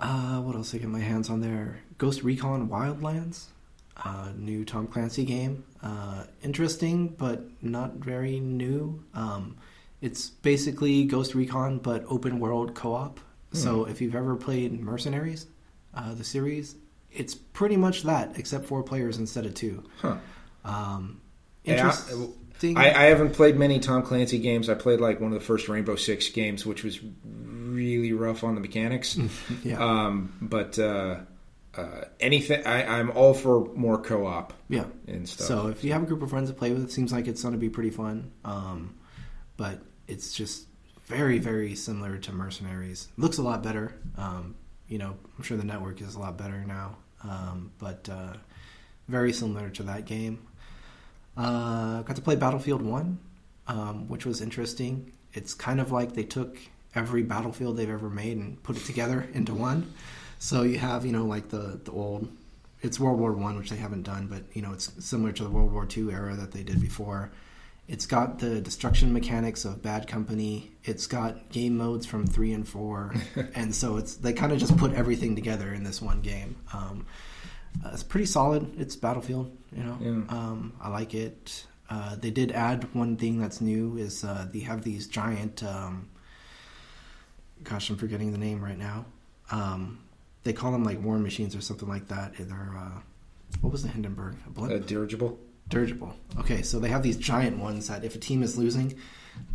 [0.00, 1.78] Uh, what else I get my hands on there?
[1.98, 3.44] Ghost Recon Wildlands,
[4.04, 5.62] uh, new Tom Clancy game.
[5.84, 9.04] Uh, interesting, but not very new.
[9.14, 9.56] Um,
[10.00, 13.20] it's basically Ghost Recon, but open world co-op.
[13.52, 15.46] So if you've ever played Mercenaries,
[15.94, 16.74] uh, the series,
[17.14, 19.84] it's pretty much that, except four players instead of two.
[20.00, 20.16] Huh.
[20.64, 21.20] Um,
[21.64, 22.76] Yeah, interesting.
[22.76, 24.68] I, I haven't played many Tom Clancy games.
[24.68, 28.54] I played like one of the first Rainbow Six games, which was really rough on
[28.54, 29.18] the mechanics.
[29.64, 31.20] yeah, Um, but uh,
[31.76, 34.84] uh, anything, I, I'm all for more co-op yeah.
[35.06, 35.46] and stuff.
[35.46, 37.42] So if you have a group of friends to play with, it seems like it's
[37.42, 38.32] going to be pretty fun.
[38.44, 38.94] Um,
[39.56, 40.66] but it's just
[41.04, 43.08] very, very similar to Mercenaries.
[43.16, 43.94] Looks a lot better.
[44.16, 44.54] Um,
[44.88, 46.96] you know, I'm sure the network is a lot better now.
[47.24, 48.34] Um, but uh,
[49.08, 50.46] very similar to that game.
[51.36, 53.18] Uh, got to play Battlefield One,
[53.66, 55.12] um, which was interesting.
[55.32, 56.58] It's kind of like they took
[56.94, 59.92] every battlefield they've ever made and put it together into one.
[60.38, 62.28] So you have, you know, like the the old
[62.84, 65.50] it's World War One, which they haven't done, but you know it's similar to the
[65.50, 67.32] World War Two era that they did before.
[67.86, 70.72] It's got the destruction mechanics of Bad Company.
[70.84, 73.14] It's got game modes from three and four,
[73.54, 76.56] and so it's they kind of just put everything together in this one game.
[76.72, 77.06] Um,
[77.84, 78.80] uh, it's pretty solid.
[78.80, 79.98] It's Battlefield, you know.
[80.00, 80.10] Yeah.
[80.34, 81.66] Um, I like it.
[81.90, 85.62] Uh, they did add one thing that's new is uh, they have these giant.
[85.62, 86.08] Um,
[87.62, 89.04] gosh, I'm forgetting the name right now.
[89.50, 90.00] Um,
[90.44, 92.34] they call them like war machines or something like that.
[92.38, 93.00] They're uh,
[93.60, 94.36] what was the Hindenburg?
[94.46, 94.72] A blimp?
[94.72, 95.38] a dirigible.
[95.68, 96.14] Dirigible.
[96.38, 98.94] Okay, so they have these giant ones that if a team is losing,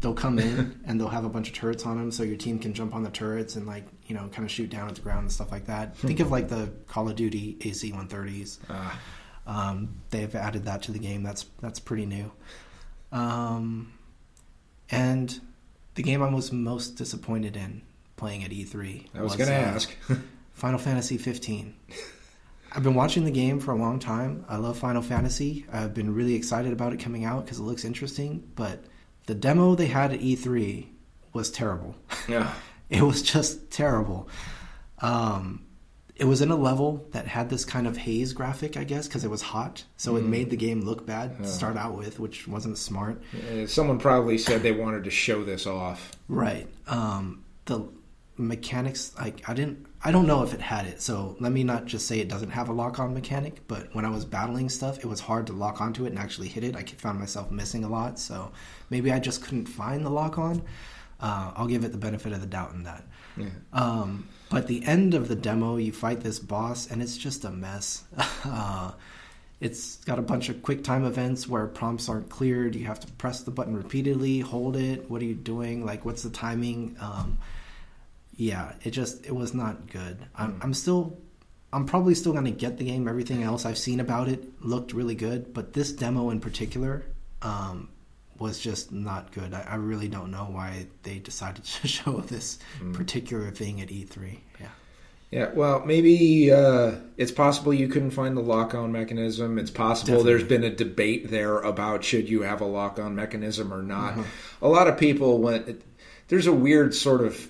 [0.01, 2.59] they'll come in and they'll have a bunch of turrets on them, so your team
[2.59, 5.01] can jump on the turrets and like you know kind of shoot down at the
[5.01, 5.95] ground and stuff like that.
[5.97, 8.59] Think of like the Call of Duty AC-130s.
[8.69, 8.99] Ah,
[9.47, 11.23] Um, they've added that to the game.
[11.23, 12.31] That's that's pretty new.
[13.11, 13.93] Um,
[14.91, 15.39] and
[15.95, 17.81] the game I was most disappointed in
[18.17, 19.07] playing at E3.
[19.15, 19.95] I was going to uh, ask.
[20.53, 21.73] Final Fantasy 15.
[22.71, 24.45] I've been watching the game for a long time.
[24.47, 25.65] I love Final Fantasy.
[25.71, 28.47] I've been really excited about it coming out because it looks interesting.
[28.55, 28.83] But
[29.25, 30.87] the demo they had at E3
[31.33, 31.95] was terrible.
[32.27, 32.53] yeah.
[32.89, 34.29] It was just terrible.
[34.99, 35.65] Um,
[36.15, 39.23] it was in a level that had this kind of haze graphic, I guess, because
[39.23, 39.85] it was hot.
[39.95, 43.21] So it made the game look bad to start out with, which wasn't smart.
[43.67, 46.11] Someone probably said they wanted to show this off.
[46.27, 46.67] Right.
[46.87, 47.87] Um, the
[48.39, 51.01] mechanics, like I didn't, I don't know if it had it.
[51.01, 53.67] So let me not just say it doesn't have a lock-on mechanic.
[53.67, 56.47] But when I was battling stuff, it was hard to lock onto it and actually
[56.47, 56.75] hit it.
[56.75, 58.17] I found myself missing a lot.
[58.17, 58.51] So
[58.89, 60.61] maybe I just couldn't find the lock-on.
[61.19, 63.03] Uh, I'll give it the benefit of the doubt in that.
[63.35, 63.47] Yeah.
[63.73, 67.51] Um, but the end of the demo, you fight this boss, and it's just a
[67.51, 68.05] mess.
[68.45, 68.93] uh,
[69.59, 72.75] it's got a bunch of quick time events where prompts aren't cleared.
[72.75, 75.09] You have to press the button repeatedly, hold it.
[75.09, 75.85] What are you doing?
[75.85, 76.95] Like, what's the timing?
[77.01, 77.37] Um,
[78.39, 80.17] yeah, it just it was not good.
[80.33, 81.17] I'm, I'm still,
[81.73, 83.05] I'm probably still gonna get the game.
[83.05, 87.03] Everything else I've seen about it looked really good, but this demo in particular
[87.41, 87.89] um,
[88.37, 89.53] was just not good.
[89.53, 92.59] I, I really don't know why they decided to show this
[92.93, 94.39] particular thing at E3.
[94.61, 94.67] Yeah.
[95.31, 99.59] Yeah, well, maybe uh, it's possible you couldn't find the lock-on mechanism.
[99.59, 100.31] It's possible Definitely.
[100.31, 104.13] there's been a debate there about should you have a lock-on mechanism or not.
[104.13, 104.23] Uh-huh.
[104.63, 105.83] A lot of people went.
[106.29, 107.47] There's a weird sort of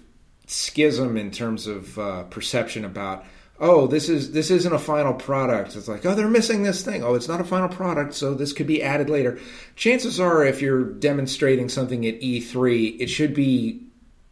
[0.50, 3.26] schism in terms of uh, perception about
[3.62, 5.76] oh, this is this isn't a final product.
[5.76, 7.04] It's like, oh, they're missing this thing.
[7.04, 9.38] Oh, it's not a final product, so this could be added later.
[9.76, 13.84] Chances are, if you're demonstrating something at E3, it should be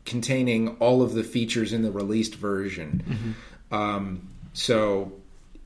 [0.06, 3.36] containing all of the features in the released version.
[3.72, 5.12] Um, so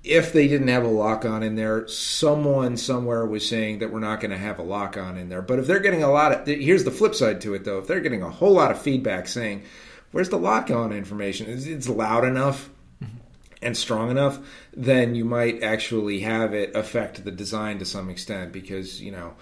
[0.03, 3.99] if they didn't have a lock on in there, someone somewhere was saying that we're
[3.99, 5.43] not going to have a lock on in there.
[5.43, 7.77] But if they're getting a lot of, here's the flip side to it though.
[7.77, 9.61] If they're getting a whole lot of feedback saying,
[10.11, 11.49] where's the lock on information?
[11.49, 12.69] It's, it's loud enough
[13.61, 14.39] and strong enough,
[14.75, 19.35] then you might actually have it affect the design to some extent because, you know,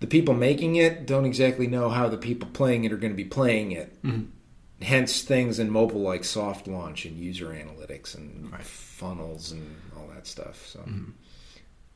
[0.00, 3.16] the people making it don't exactly know how the people playing it are going to
[3.16, 3.96] be playing it.
[4.82, 10.26] Hence, things in mobile like soft launch and user analytics and funnels and all that
[10.26, 10.66] stuff.
[10.66, 10.80] So,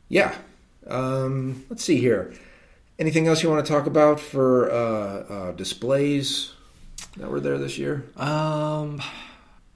[0.08, 0.34] yeah.
[0.86, 2.32] Um, let's see here.
[2.98, 6.52] Anything else you want to talk about for uh, uh, displays
[7.18, 8.04] that were there this year?
[8.16, 9.00] Um,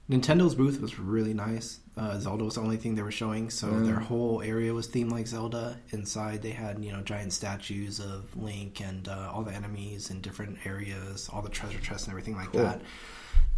[0.09, 1.79] Nintendo's booth was really nice.
[1.95, 5.11] Uh, Zelda was the only thing they were showing, so their whole area was themed
[5.11, 5.77] like Zelda.
[5.91, 10.19] Inside, they had you know giant statues of Link and uh, all the enemies in
[10.19, 12.81] different areas, all the treasure chests and everything like that.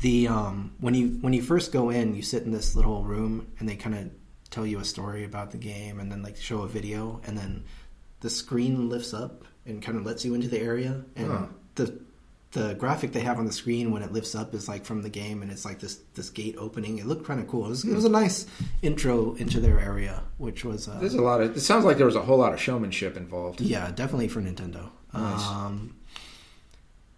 [0.02, 3.48] The um, when you when you first go in, you sit in this little room,
[3.60, 4.12] and they kind of
[4.52, 7.64] tell you a story about the game, and then like show a video, and then
[8.20, 11.46] the screen lifts up and kind of lets you into the area, and Huh.
[11.76, 12.00] the
[12.56, 15.10] the graphic they have on the screen when it lifts up is like from the
[15.10, 16.98] game, and it's like this this gate opening.
[16.98, 17.66] It looked kind of cool.
[17.66, 18.48] It was, it was a nice
[18.82, 21.58] intro into their area, which was uh, There's a lot of.
[21.58, 23.60] It sounds like there was a whole lot of showmanship involved.
[23.60, 24.90] yeah, definitely for Nintendo.
[25.14, 25.46] Nice.
[25.46, 25.98] Um,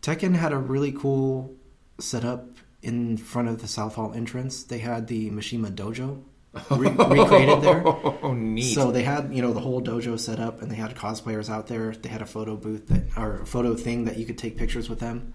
[0.02, 1.54] Tekken had a really cool
[2.00, 2.48] setup
[2.82, 4.64] in front of the South Hall entrance.
[4.64, 6.24] They had the Mishima Dojo
[6.72, 7.84] re- recreated there.
[8.24, 8.74] Oh, neat.
[8.74, 11.68] So they had, you know, the whole dojo set up, and they had cosplayers out
[11.68, 11.92] there.
[11.94, 15.00] They had a photo booth that, or photo thing that you could take pictures with
[15.00, 15.34] them,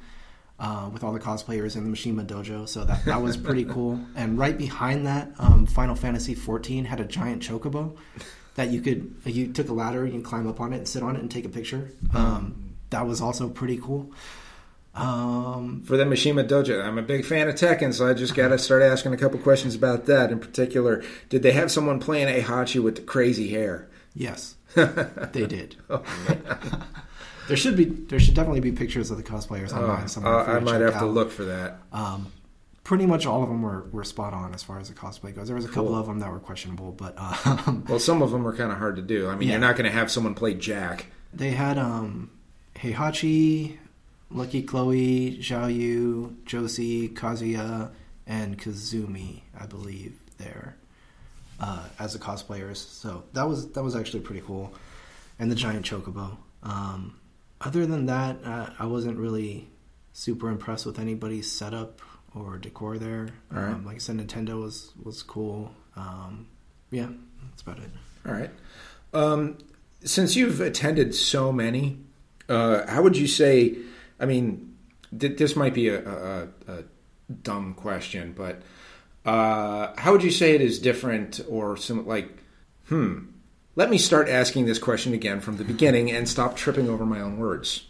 [0.58, 2.68] uh, with all the cosplayers in the Mishima dojo.
[2.68, 4.00] So that that was pretty cool.
[4.16, 7.96] And right behind that, um, Final Fantasy XIV had a giant chocobo
[8.54, 11.02] that you could you took a ladder, you can climb up on it and sit
[11.02, 11.92] on it and take a picture.
[12.14, 14.12] Um, that was also pretty cool.
[14.94, 16.84] Um, for the Mishima Dojo.
[16.84, 19.38] I'm a big fan of Tekken, so I just got to start asking a couple
[19.38, 20.30] questions about that.
[20.30, 23.88] In particular, did they have someone playing Heihachi with the crazy hair?
[24.14, 25.76] yes, they did.
[27.48, 30.40] there should be there should definitely be pictures of the cosplayers online somewhere.
[30.40, 31.78] Uh, I might have to look for that.
[31.92, 32.30] Um,
[32.84, 35.46] pretty much all of them were, were spot on as far as the cosplay goes.
[35.46, 35.94] There was a couple Cool.
[35.96, 38.96] of them that were questionable, but um, Well, some of them were kind of hard
[38.96, 39.28] to do.
[39.28, 39.52] I mean, Yeah.
[39.54, 41.06] you're not going to have someone play Jack.
[41.32, 42.30] they had um,
[42.76, 43.78] Heihachi,
[44.34, 47.90] Lucky Chloe, Xiaoyu, Josie, Kazuya,
[48.26, 50.76] and Kazumi, I believe, there
[51.60, 52.76] uh, as the cosplayers.
[52.76, 54.72] So that was that was actually pretty cool,
[55.38, 56.36] and the giant chocobo.
[56.62, 57.18] Um,
[57.60, 59.68] other than that, uh, I wasn't really
[60.12, 62.00] super impressed with anybody's setup
[62.34, 63.28] or decor there.
[63.50, 63.70] Right.
[63.70, 65.72] Um, like I said, Nintendo was was cool.
[65.96, 66.48] Um,
[66.90, 67.08] yeah,
[67.50, 67.90] that's about it.
[68.26, 68.50] All right.
[69.14, 69.58] Um,
[70.04, 71.98] since you've attended so many,
[72.48, 73.76] uh, how would you say?
[74.22, 74.76] I mean,
[75.18, 76.84] th- this might be a, a, a
[77.42, 78.62] dumb question, but
[79.24, 82.38] uh, how would you say it is different or some like?
[82.88, 83.24] Hmm.
[83.74, 87.20] Let me start asking this question again from the beginning and stop tripping over my
[87.20, 87.86] own words.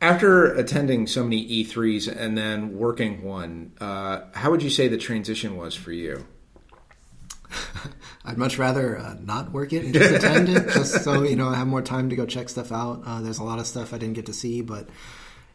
[0.00, 4.98] After attending so many E3s and then working one, uh, how would you say the
[4.98, 6.26] transition was for you?
[8.26, 11.48] I'd much rather uh, not work it and just attend it, just so you know
[11.48, 13.02] I have more time to go check stuff out.
[13.06, 14.88] Uh, there's a lot of stuff I didn't get to see, but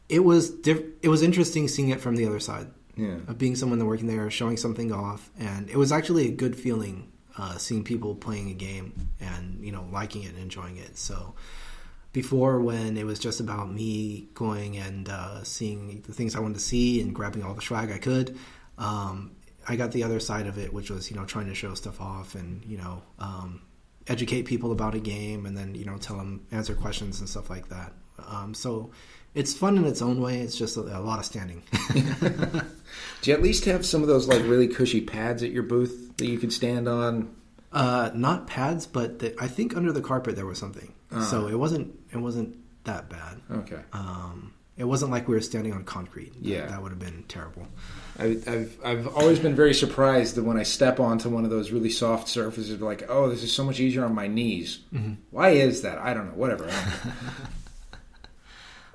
[0.10, 3.20] it was diff- it was interesting seeing it from the other side Yeah.
[3.28, 6.56] of being someone that working there, showing something off, and it was actually a good
[6.56, 8.92] feeling uh, seeing people playing a game
[9.22, 10.98] and you know liking it and enjoying it.
[10.98, 11.36] So
[12.12, 16.56] before, when it was just about me going and uh, seeing the things I wanted
[16.56, 18.36] to see and grabbing all the swag I could,
[18.78, 19.32] um,
[19.68, 22.02] I got the other side of it, which was you know trying to show stuff
[22.02, 23.62] off and you know um,
[24.08, 27.50] educate people about a game and then you know tell them answer questions and stuff
[27.50, 27.94] like that.
[28.28, 28.92] Um, so
[29.36, 30.40] it's fun in its own way.
[30.40, 31.64] It's just a, a lot of standing.
[33.22, 36.18] Do you at least have some of those like really cushy pads at your booth
[36.18, 37.36] that you could stand on?
[37.72, 40.94] Uh, not pads, but the, I think under the carpet there was something.
[41.12, 41.22] Ah.
[41.22, 43.42] So it wasn't it wasn't that bad.
[43.52, 43.82] Okay.
[43.94, 46.32] Um, it wasn't like we were standing on concrete.
[46.40, 46.66] Yeah.
[46.68, 47.68] that would have been terrible.
[48.18, 51.72] I, I've I've always been very surprised that when I step onto one of those
[51.72, 54.80] really soft surfaces, like, oh, this is so much easier on my knees.
[55.30, 56.00] Why is that?
[56.00, 56.34] I don't know.
[56.34, 56.72] Whatever.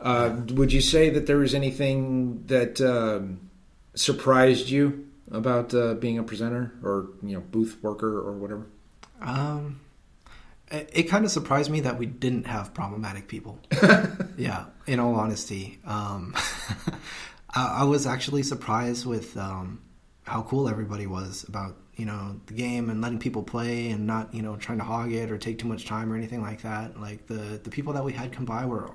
[0.04, 0.54] I don't know.
[0.54, 3.50] uh, would you say that there was anything that um,
[3.94, 8.66] surprised you about uh, being a presenter or you know booth worker or whatever?
[9.20, 9.80] Um,
[10.70, 13.58] it, it kind of surprised me that we didn't have problematic people.
[14.36, 16.34] yeah, in all honesty, um,
[17.54, 19.82] I, I was actually surprised with um,
[20.24, 24.34] how cool everybody was about you know the game and letting people play and not
[24.34, 27.00] you know trying to hog it or take too much time or anything like that.
[27.00, 28.90] Like the the people that we had come by were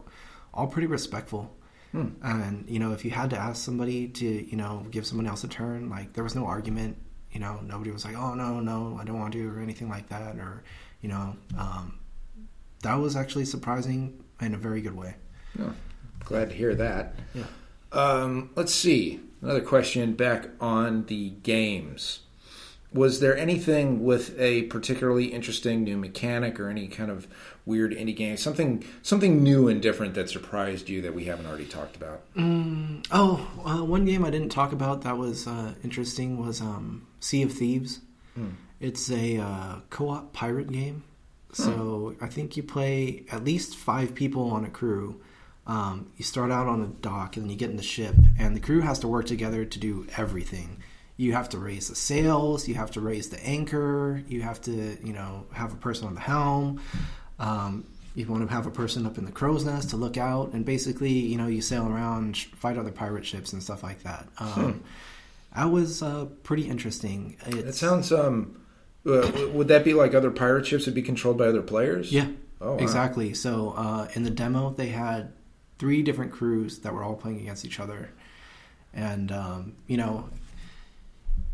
[0.53, 1.55] all pretty respectful.
[1.91, 2.09] Hmm.
[2.21, 5.43] And you know, if you had to ask somebody to, you know, give someone else
[5.43, 6.97] a turn, like there was no argument.
[7.31, 10.09] You know, nobody was like, "Oh no, no, I don't want to," or anything like
[10.09, 10.35] that.
[10.37, 10.63] Or,
[11.01, 11.99] you know, um,
[12.81, 15.15] that was actually surprising in a very good way.
[15.59, 15.73] Oh,
[16.25, 17.15] glad to hear that.
[17.33, 17.43] Yeah.
[17.91, 19.19] Um, let's see.
[19.41, 22.21] Another question back on the games.
[22.91, 27.27] Was there anything with a particularly interesting new mechanic or any kind of
[27.65, 31.65] weird indie game, something something new and different that surprised you that we haven't already
[31.65, 32.21] talked about?
[32.35, 37.05] Mm, oh, uh, one game I didn't talk about that was uh, interesting was um,
[37.19, 37.99] Sea of Thieves.
[38.33, 38.49] Hmm.
[38.79, 41.03] It's a uh, co-op pirate game.
[41.53, 42.23] So hmm.
[42.23, 45.21] I think you play at least five people on a crew.
[45.67, 48.55] Um, you start out on a dock and then you get in the ship, and
[48.55, 50.78] the crew has to work together to do everything
[51.19, 54.97] you have to raise the sails, you have to raise the anchor, you have to,
[55.05, 56.79] you know, have a person on the helm.
[57.39, 57.83] Um,
[58.15, 60.65] you want to have a person up in the crow's nest to look out, and
[60.65, 64.27] basically, you know, you sail around, fight other pirate ships and stuff like that.
[64.39, 64.79] Um, hmm.
[65.57, 67.35] That was uh, pretty interesting.
[67.47, 68.13] It's, it sounds.
[68.13, 68.61] Um,
[69.05, 72.13] uh, would that be like other pirate ships would be controlled by other players?
[72.13, 72.27] Yeah.
[72.61, 72.77] Oh, wow.
[72.77, 73.33] exactly.
[73.33, 75.33] So uh, in the demo, they had
[75.79, 78.09] three different crews that were all playing against each other,
[78.93, 80.29] and um, you know,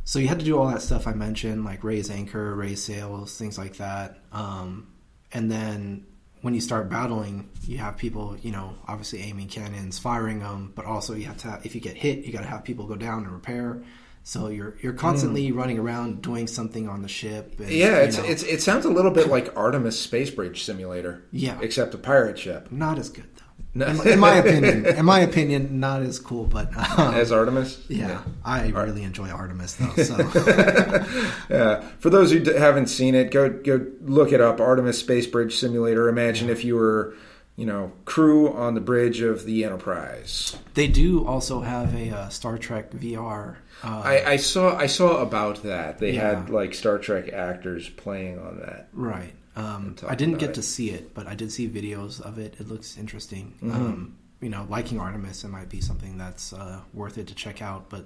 [0.06, 3.38] so you had to do all that stuff I mentioned, like raise anchor, raise sails,
[3.38, 4.20] things like that.
[4.32, 4.94] Um,
[5.34, 6.06] and then
[6.42, 10.86] when you start battling, you have people, you know, obviously aiming cannons, firing them, but
[10.86, 12.96] also you have to, have, if you get hit, you got to have people go
[12.96, 13.82] down and repair.
[14.22, 15.56] So you're you're constantly mm.
[15.56, 17.60] running around doing something on the ship.
[17.60, 21.24] And, yeah, it's, it's it sounds a little bit like Artemis Space Bridge Simulator.
[21.32, 22.72] Yeah, except a pirate ship.
[22.72, 23.35] Not as good
[23.76, 23.86] no.
[23.86, 26.46] in, in, my opinion, in my opinion, not as cool.
[26.46, 28.22] But um, as Artemis, yeah, yeah.
[28.44, 30.04] I really enjoy Artemis though.
[30.04, 30.18] So
[31.50, 34.60] yeah, for those who haven't seen it, go go look it up.
[34.60, 36.10] Artemis Space Bridge Simulator.
[36.10, 36.54] Imagine yeah.
[36.54, 37.16] if you were
[37.56, 40.58] you know, crew on the bridge of the Enterprise.
[40.74, 43.56] They do also have a uh, Star Trek VR.
[43.84, 46.00] Uh, I, I, saw I saw about that.
[46.00, 46.40] They yeah.
[46.40, 48.90] had like Star Trek actors playing on that.
[48.92, 49.34] Right.
[49.56, 50.56] Um, I didn't get it.
[50.56, 52.56] to see it, but I did see videos of it.
[52.60, 53.54] It looks interesting.
[53.64, 53.72] Mm-hmm.
[53.72, 57.62] Um, you know, liking Artemis, it might be something that's uh, worth it to check
[57.62, 57.90] out.
[57.90, 58.06] But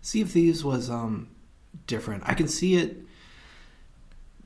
[0.00, 1.28] Sea of Thieves was um,
[1.86, 2.22] different.
[2.26, 2.96] I can see it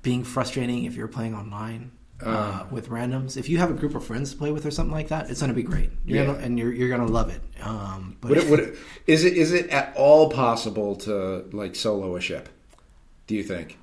[0.03, 1.93] being frustrating if you're playing online.
[2.23, 4.71] Uh, uh, with randoms, if you have a group of friends to play with or
[4.71, 5.91] something like that, it's going to be great.
[6.05, 6.27] You're yeah.
[6.27, 7.41] gonna, and you're you're going to love it.
[7.63, 11.75] Um, but would it, would it, is it is it at all possible to like
[11.75, 12.51] solo a ship?
[13.27, 13.79] Do you think?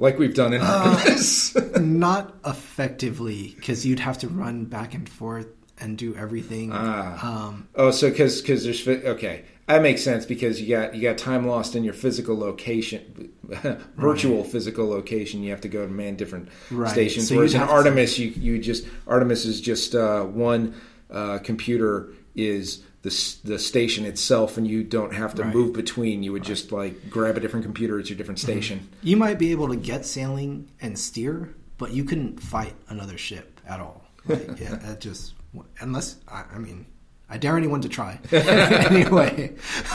[0.00, 1.54] Like we've done in Artemis.
[1.54, 5.46] Uh, not effectively, because you'd have to run back and forth
[5.78, 6.70] and do everything.
[6.72, 7.48] Ah.
[7.48, 11.18] Um, oh, so because because there's okay, that makes sense because you got you got
[11.18, 13.32] time lost in your physical location,
[13.96, 14.50] virtual right.
[14.50, 15.42] physical location.
[15.42, 16.90] You have to go to man different right.
[16.90, 17.28] stations.
[17.28, 18.24] So Whereas in Artemis, to...
[18.24, 20.74] you you just Artemis is just uh, one
[21.10, 25.54] uh, computer is the the station itself, and you don't have to right.
[25.54, 26.22] move between.
[26.22, 26.48] You would right.
[26.48, 28.52] just like grab a different computer at your different mm-hmm.
[28.52, 28.78] station.
[28.80, 29.06] Mm-hmm.
[29.06, 33.60] You might be able to get sailing and steer, but you couldn't fight another ship
[33.66, 34.04] at all.
[34.26, 35.34] Like, yeah, that just
[35.80, 36.86] unless I, I mean
[37.32, 38.18] I dare anyone to try.
[38.32, 39.54] anyway,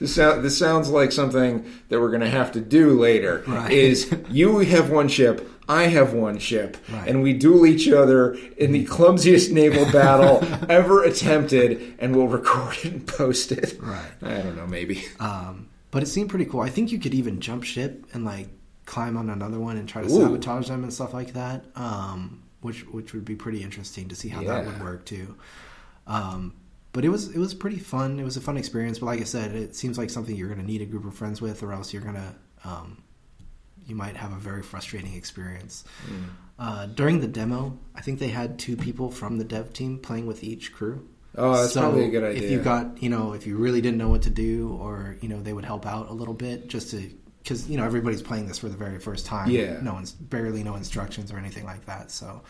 [0.00, 3.44] this, sound, this, sounds like something that we're going to have to do later.
[3.46, 3.70] Right.
[3.70, 7.08] Is you have one ship, I have one ship, right.
[7.08, 12.76] and we duel each other in the clumsiest naval battle ever attempted, and we'll record
[12.78, 13.76] it and post it.
[13.80, 14.12] Right.
[14.22, 15.04] I don't know, maybe.
[15.18, 16.60] Um, but it seemed pretty cool.
[16.60, 18.48] I think you could even jump ship and like
[18.84, 20.22] climb on another one and try to Ooh.
[20.22, 21.64] sabotage them and stuff like that.
[21.74, 24.62] Um, which which would be pretty interesting to see how yeah.
[24.62, 25.36] that would work too.
[26.06, 26.54] Um,
[26.92, 28.18] but it was it was pretty fun.
[28.18, 28.98] It was a fun experience.
[28.98, 31.14] But like I said, it seems like something you're going to need a group of
[31.14, 33.02] friends with, or else you're going to um,
[33.86, 35.84] you might have a very frustrating experience.
[36.06, 36.24] Mm.
[36.58, 40.26] Uh, during the demo, I think they had two people from the dev team playing
[40.26, 41.08] with each crew.
[41.36, 42.42] Oh, that's so probably a good idea.
[42.42, 45.28] If you got, you know, if you really didn't know what to do, or you
[45.28, 47.10] know, they would help out a little bit just to,
[47.42, 49.50] because you know, everybody's playing this for the very first time.
[49.50, 49.78] Yeah.
[49.82, 52.10] No one's barely no instructions or anything like that.
[52.10, 52.42] So,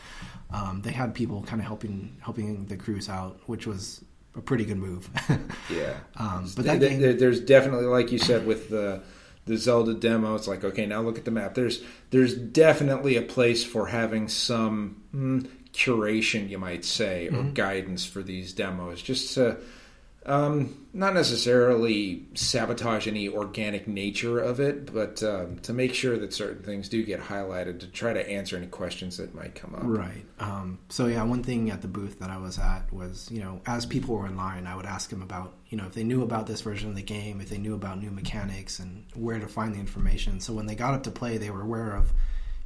[0.53, 4.05] um, they had people kind of helping helping the crews out, which was
[4.37, 5.11] a pretty good move.
[5.70, 5.95] yeah.
[6.16, 9.03] Um, but that game, there's definitely, like you said, with the
[9.47, 11.55] the Zelda demo, it's like okay, now look at the map.
[11.55, 17.53] There's there's definitely a place for having some mm, curation, you might say, or mm-hmm.
[17.53, 19.59] guidance for these demos, just to
[20.26, 26.34] Um, not necessarily sabotage any organic nature of it, but um, to make sure that
[26.34, 29.82] certain things do get highlighted to try to answer any questions that might come up.
[29.84, 30.24] Right.
[30.40, 33.60] Um, so yeah, one thing at the booth that I was at was, you know,
[33.66, 36.22] as people were in line, I would ask them about, you know, if they knew
[36.22, 39.46] about this version of the game, if they knew about new mechanics and where to
[39.46, 40.40] find the information.
[40.40, 42.12] So when they got up to play, they were aware of,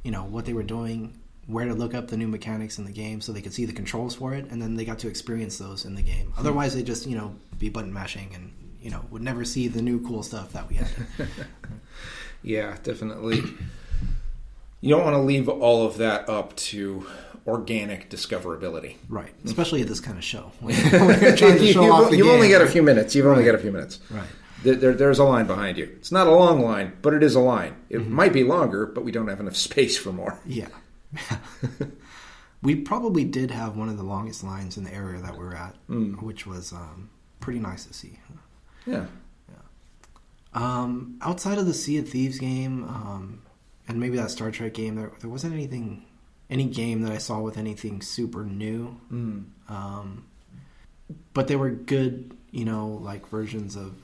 [0.03, 1.20] you know, what they were doing,
[1.51, 3.73] where to look up the new mechanics in the game so they could see the
[3.73, 6.83] controls for it and then they got to experience those in the game otherwise they
[6.83, 10.23] just you know be button mashing and you know would never see the new cool
[10.23, 10.87] stuff that we had
[12.43, 13.43] yeah definitely
[14.81, 17.05] you don't want to leave all of that up to
[17.47, 22.83] organic discoverability right especially at this kind of show you've, you've only got a few
[22.83, 23.31] minutes you've right.
[23.33, 24.27] only got a few minutes right
[24.63, 25.85] there, there's a line behind you.
[25.97, 27.75] It's not a long line, but it is a line.
[27.89, 28.13] It mm-hmm.
[28.13, 30.39] might be longer, but we don't have enough space for more.
[30.45, 30.67] Yeah.
[32.61, 35.55] we probably did have one of the longest lines in the area that we are
[35.55, 36.21] at, mm.
[36.21, 37.09] which was um,
[37.39, 38.19] pretty nice to see.
[38.85, 39.05] Yeah.
[39.49, 39.55] Yeah.
[40.53, 43.41] Um, outside of the Sea of Thieves game, um,
[43.87, 46.05] and maybe that Star Trek game, there, there wasn't anything,
[46.49, 48.99] any game that I saw with anything super new.
[49.11, 50.21] Mm.
[51.33, 53.95] but they were good, you know, like versions of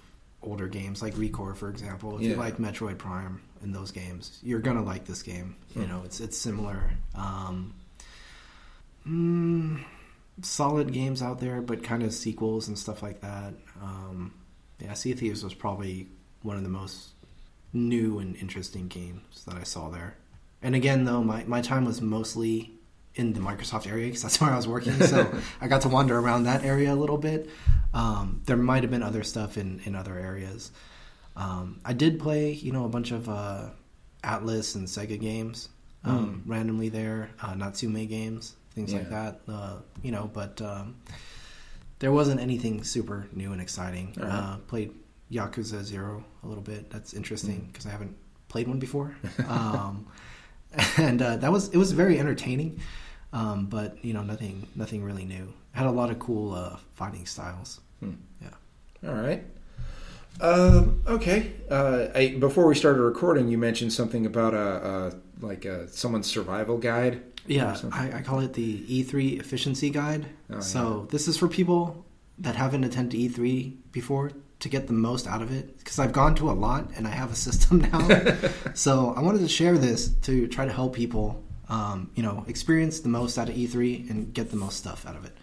[0.42, 2.16] older games, like ReCore, for example.
[2.16, 2.30] If yeah.
[2.32, 4.40] you like Metroid Prime, in those games.
[4.44, 5.56] You're gonna like this game.
[5.76, 5.90] You hmm.
[5.90, 6.92] know, it's it's similar.
[7.16, 7.74] Um,
[9.08, 9.84] mm,
[10.42, 13.54] solid games out there, but kind of sequels and stuff like that.
[13.82, 14.34] Um,
[14.80, 16.08] yeah, Sea of Thieves was probably
[16.42, 17.10] one of the most
[17.74, 20.16] new and interesting games that I saw there.
[20.62, 22.72] And again, though, my, my time was mostly
[23.16, 24.94] in the Microsoft area because that's where I was working.
[25.02, 25.32] So
[25.62, 27.50] I got to wander around that area a little bit.
[27.94, 30.72] Um, there might have been other stuff in, in other areas.
[31.38, 33.70] Um, I did play, you know, a bunch of uh,
[34.24, 35.70] Atlus and Sega games
[36.04, 36.50] um, mm.
[36.50, 39.00] randomly there, uh, Natsume games, things yeah.
[39.00, 39.42] like that.
[39.48, 40.96] Uh, you know, but um,
[42.00, 44.14] there wasn't anything super new and exciting.
[44.18, 44.30] Right.
[44.30, 44.94] Uh, played
[45.32, 46.90] Yakuza Zero a little bit.
[46.90, 47.90] That's interesting because mm.
[47.90, 48.16] I haven't
[48.48, 49.16] played one before.
[49.48, 50.08] Um,
[50.98, 52.82] and uh, that was it was very entertaining,
[53.32, 55.54] um, but you know, nothing nothing really new.
[55.72, 57.80] Had a lot of cool uh, fighting styles.
[58.02, 58.16] Hmm.
[58.42, 59.10] Yeah.
[59.10, 59.46] All right.
[60.40, 61.54] Um, okay.
[61.70, 66.28] Uh, I, before we started recording, you mentioned something about a, a like a someone's
[66.28, 67.22] survival guide.
[67.48, 70.26] Yeah, I, I, call it the E3 efficiency guide.
[70.50, 71.12] Oh, so yeah.
[71.12, 72.06] this is for people
[72.40, 76.36] that haven't attended E3 before to get the most out of it because I've gone
[76.36, 78.08] to a lot and I have a system now.
[78.74, 83.00] so I wanted to share this to try to help people, um, you know, experience
[83.00, 85.38] the most out of E3 and get the most stuff out of it.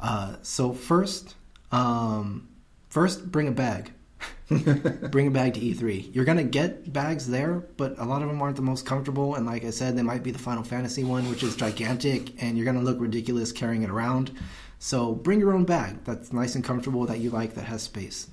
[0.00, 1.34] Uh, so first,
[1.72, 2.48] um,
[2.88, 3.92] first bring a bag.
[5.10, 6.14] bring a bag to E3.
[6.14, 9.34] You're gonna get bags there, but a lot of them aren't the most comfortable.
[9.34, 12.56] And like I said, they might be the Final Fantasy one, which is gigantic, and
[12.56, 14.32] you're gonna look ridiculous carrying it around.
[14.78, 18.28] So bring your own bag that's nice and comfortable that you like that has space.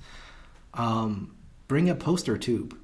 [0.74, 1.36] Um,
[1.68, 2.78] bring a poster tube.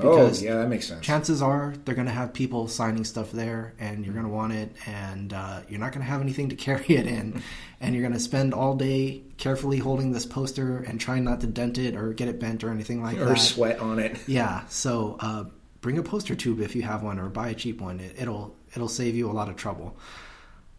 [0.00, 1.04] Oh, yeah, that makes sense.
[1.04, 4.52] Chances are they're going to have people signing stuff there, and you're going to want
[4.52, 7.42] it, and uh, you're not going to have anything to carry it in,
[7.80, 11.46] and you're going to spend all day carefully holding this poster and trying not to
[11.46, 13.30] dent it or get it bent or anything like or that.
[13.32, 14.18] Or sweat on it.
[14.26, 15.44] Yeah, so uh,
[15.80, 18.00] bring a poster tube if you have one, or buy a cheap one.
[18.00, 19.96] It, will it'll save you a lot of trouble.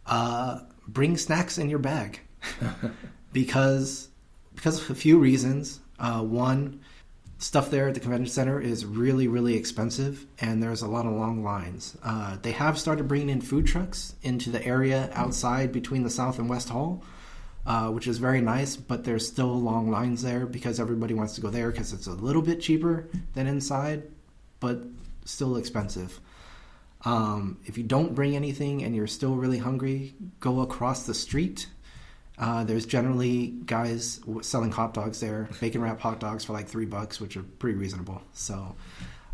[0.06, 2.20] Uh, bring snacks in your bag
[3.34, 4.10] because
[4.56, 5.80] because of a few reasons.
[5.98, 6.82] Uh, one
[7.38, 11.14] stuff there at the convention center is really really expensive and there's a lot of
[11.14, 11.98] long lines.
[12.04, 16.40] Uh, they have started bringing in food trucks into the area outside between the south
[16.40, 17.04] and west hall
[17.66, 21.42] uh, which is very nice but there's still long lines there because everybody wants to
[21.42, 24.04] go there because it's a little bit cheaper than inside
[24.60, 24.84] but
[25.26, 26.20] still expensive.
[27.04, 31.68] Um, if you don't bring anything and you're still really hungry go across the street
[32.38, 36.86] uh, there's generally guys selling hot dogs there, bacon wrap hot dogs for like three
[36.86, 38.22] bucks, which are pretty reasonable.
[38.34, 38.76] So,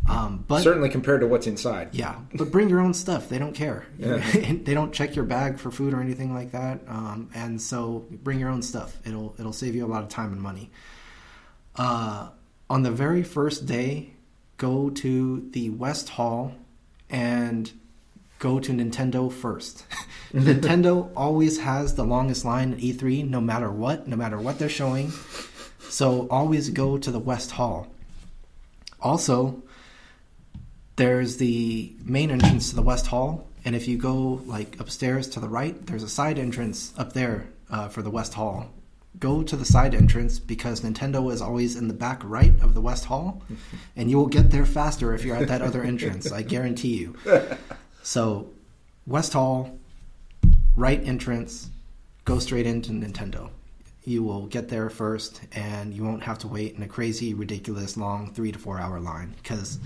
[0.08, 1.88] um, but certainly compared to what's inside.
[1.92, 3.28] Yeah, but bring your own stuff.
[3.28, 3.86] They don't care.
[3.98, 4.18] Yeah.
[4.32, 6.80] they don't check your bag for food or anything like that.
[6.86, 8.96] Um, and so, bring your own stuff.
[9.04, 10.70] It'll it'll save you a lot of time and money.
[11.74, 12.28] Uh,
[12.70, 14.12] on the very first day,
[14.58, 16.54] go to the West Hall
[17.10, 17.70] and
[18.42, 19.86] go to Nintendo first.
[20.34, 24.68] Nintendo always has the longest line at E3, no matter what, no matter what they're
[24.68, 25.12] showing.
[25.88, 27.86] So always go to the West Hall.
[29.00, 29.62] Also,
[30.96, 35.40] there's the main entrance to the West Hall, and if you go like upstairs to
[35.40, 38.70] the right, there's a side entrance up there uh, for the West Hall.
[39.20, 42.80] Go to the side entrance because Nintendo is always in the back right of the
[42.80, 43.40] West Hall,
[43.96, 46.32] and you will get there faster if you're at that other entrance.
[46.32, 47.16] I guarantee you.
[48.02, 48.50] So,
[49.06, 49.78] West Hall,
[50.76, 51.70] right entrance,
[52.24, 53.50] go straight into Nintendo.
[54.04, 57.96] you will get there first and you won't have to wait in a crazy, ridiculous,
[57.96, 59.78] long three to four hour line because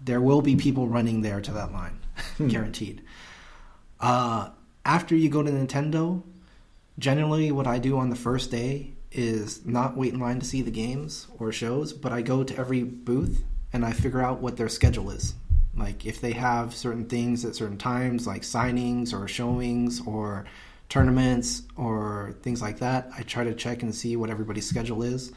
[0.00, 1.98] there will be people running there to that line,
[2.48, 3.02] guaranteed.
[4.00, 4.48] Uh,
[4.84, 6.22] after you go to Nintendo,
[6.98, 10.62] generally what I do on the first day is not wait in line to see
[10.62, 14.56] the games or shows, but I go to every booth and I figure out what
[14.56, 15.34] their schedule is.
[15.76, 20.44] Like if they have certain things at certain times, like signings or showings or
[20.88, 25.32] tournaments or things like that, I try to check and see what everybody's schedule is.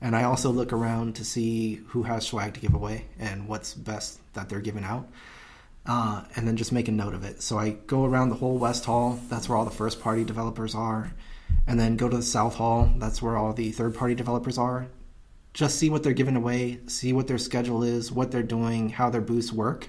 [0.00, 3.74] And I also look around to see who has swag to give away and what's
[3.74, 5.08] best that they're giving out.
[5.86, 7.40] Uh, and then just make a note of it.
[7.40, 9.20] So I go around the whole West Hall.
[9.28, 11.12] That's where all the first party developers are.
[11.68, 12.92] And then go to the South Hall.
[12.96, 14.88] That's where all the third party developers are.
[15.56, 19.08] Just see what they're giving away, see what their schedule is, what they're doing, how
[19.08, 19.88] their booths work,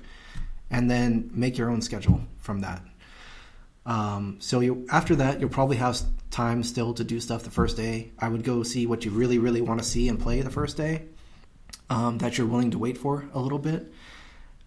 [0.72, 2.82] and then make your own schedule from that.
[3.86, 6.00] Um, so you after that, you'll probably have
[6.32, 8.12] time still to do stuff the first day.
[8.18, 10.78] I would go see what you really, really want to see and play the first
[10.78, 11.04] day.
[11.90, 13.92] Um, that you're willing to wait for a little bit,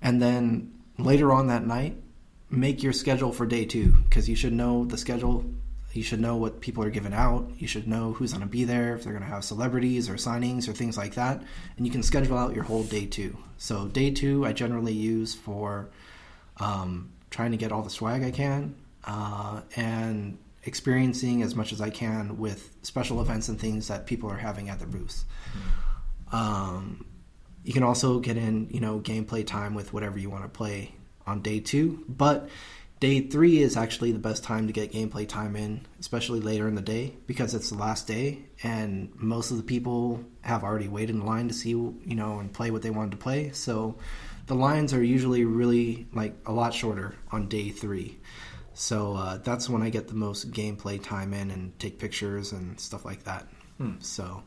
[0.03, 1.97] and then later on that night,
[2.51, 5.47] make your schedule for day two because you should know the schedule.
[5.93, 7.51] You should know what people are giving out.
[7.59, 10.15] You should know who's going to be there, if they're going to have celebrities or
[10.15, 11.43] signings or things like that.
[11.77, 13.37] And you can schedule out your whole day two.
[13.59, 15.91] So, day two, I generally use for
[16.59, 21.81] um, trying to get all the swag I can uh, and experiencing as much as
[21.81, 25.25] I can with special events and things that people are having at their booths.
[25.51, 26.37] Mm-hmm.
[26.37, 27.05] Um,
[27.65, 30.95] you can also get in, you know, gameplay time with whatever you want to play
[31.27, 32.05] on day two.
[32.09, 32.49] But
[33.01, 36.75] day three is actually the best time to get gameplay time in, especially later in
[36.75, 41.17] the day because it's the last day and most of the people have already waited
[41.17, 43.51] in line to see, you know, and play what they wanted to play.
[43.53, 43.97] So
[44.47, 48.19] the lines are usually really like a lot shorter on day three.
[48.75, 52.79] So uh, that's when I get the most gameplay time in and take pictures and
[52.79, 53.49] stuff like that.
[53.79, 53.95] Hmm.
[54.01, 54.43] So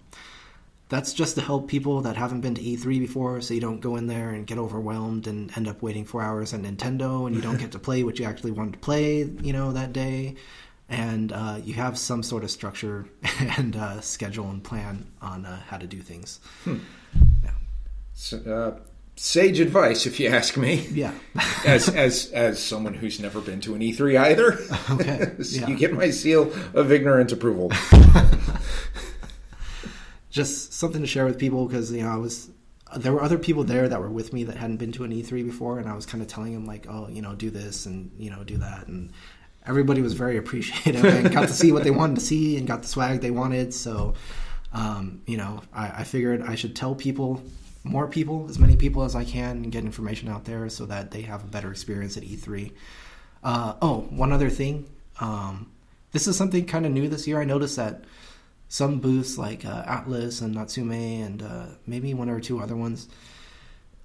[0.94, 3.96] that's just to help people that haven't been to E3 before, so you don't go
[3.96, 7.42] in there and get overwhelmed and end up waiting four hours at Nintendo and you
[7.42, 10.36] don't get to play what you actually wanted to play, you know, that day.
[10.90, 13.08] And uh, you have some sort of structure
[13.58, 16.40] and uh, schedule and plan on uh, how to do things.
[16.64, 16.78] Hmm.
[17.44, 17.52] Yeah.
[18.14, 18.80] So, uh,
[19.16, 20.86] sage advice, if you ask me.
[20.92, 21.16] Yeah.
[21.66, 24.60] as as as someone who's never been to an E3 either.
[24.92, 25.32] Okay.
[25.44, 25.68] so yeah.
[25.70, 27.72] You get my seal of ignorant approval
[30.34, 32.50] just something to share with people because you know I was
[32.98, 35.46] there were other people there that were with me that hadn't been to an E3
[35.46, 38.12] before, and I was kind of telling them like, oh, you know, do this and
[38.18, 39.12] you know, do that, and
[39.66, 42.82] everybody was very appreciative and got to see what they wanted to see and got
[42.82, 43.74] the swag they wanted.
[43.74, 44.16] So,
[44.74, 47.42] um, you know, I, I, figured I should tell people,
[47.84, 51.12] more people, as many people as I can, and get information out there so that
[51.12, 52.72] they have a better experience at E3.
[53.44, 54.90] Uh, oh, one other thing.
[55.20, 55.72] Um,
[56.12, 57.40] this is something kind of new this year.
[57.40, 58.04] I noticed that
[58.74, 63.08] some booths like uh, Atlus and Natsume and uh, maybe one or two other ones.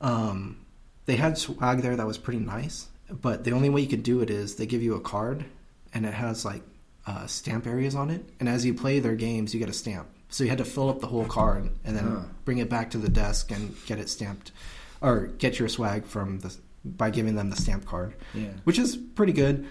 [0.03, 0.59] Um,
[1.07, 4.21] they had swag there that was pretty nice, but the only way you could do
[4.21, 5.47] it is they give you a card
[5.95, 6.61] and it has like
[7.07, 10.07] uh, stamp areas on it, and as you play their games, you get a stamp.
[10.29, 12.23] So you had to fill up the whole card and then huh.
[12.45, 14.53] bring it back to the desk and get it stamped,
[15.01, 16.55] or get your swag from the
[16.85, 18.51] by giving them the stamp card, yeah.
[18.65, 19.67] which is pretty good.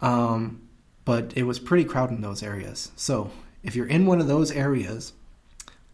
[0.00, 0.62] Um,
[1.04, 2.90] but it was pretty crowded in those areas.
[2.96, 3.30] So
[3.62, 5.12] if you're in one of those areas,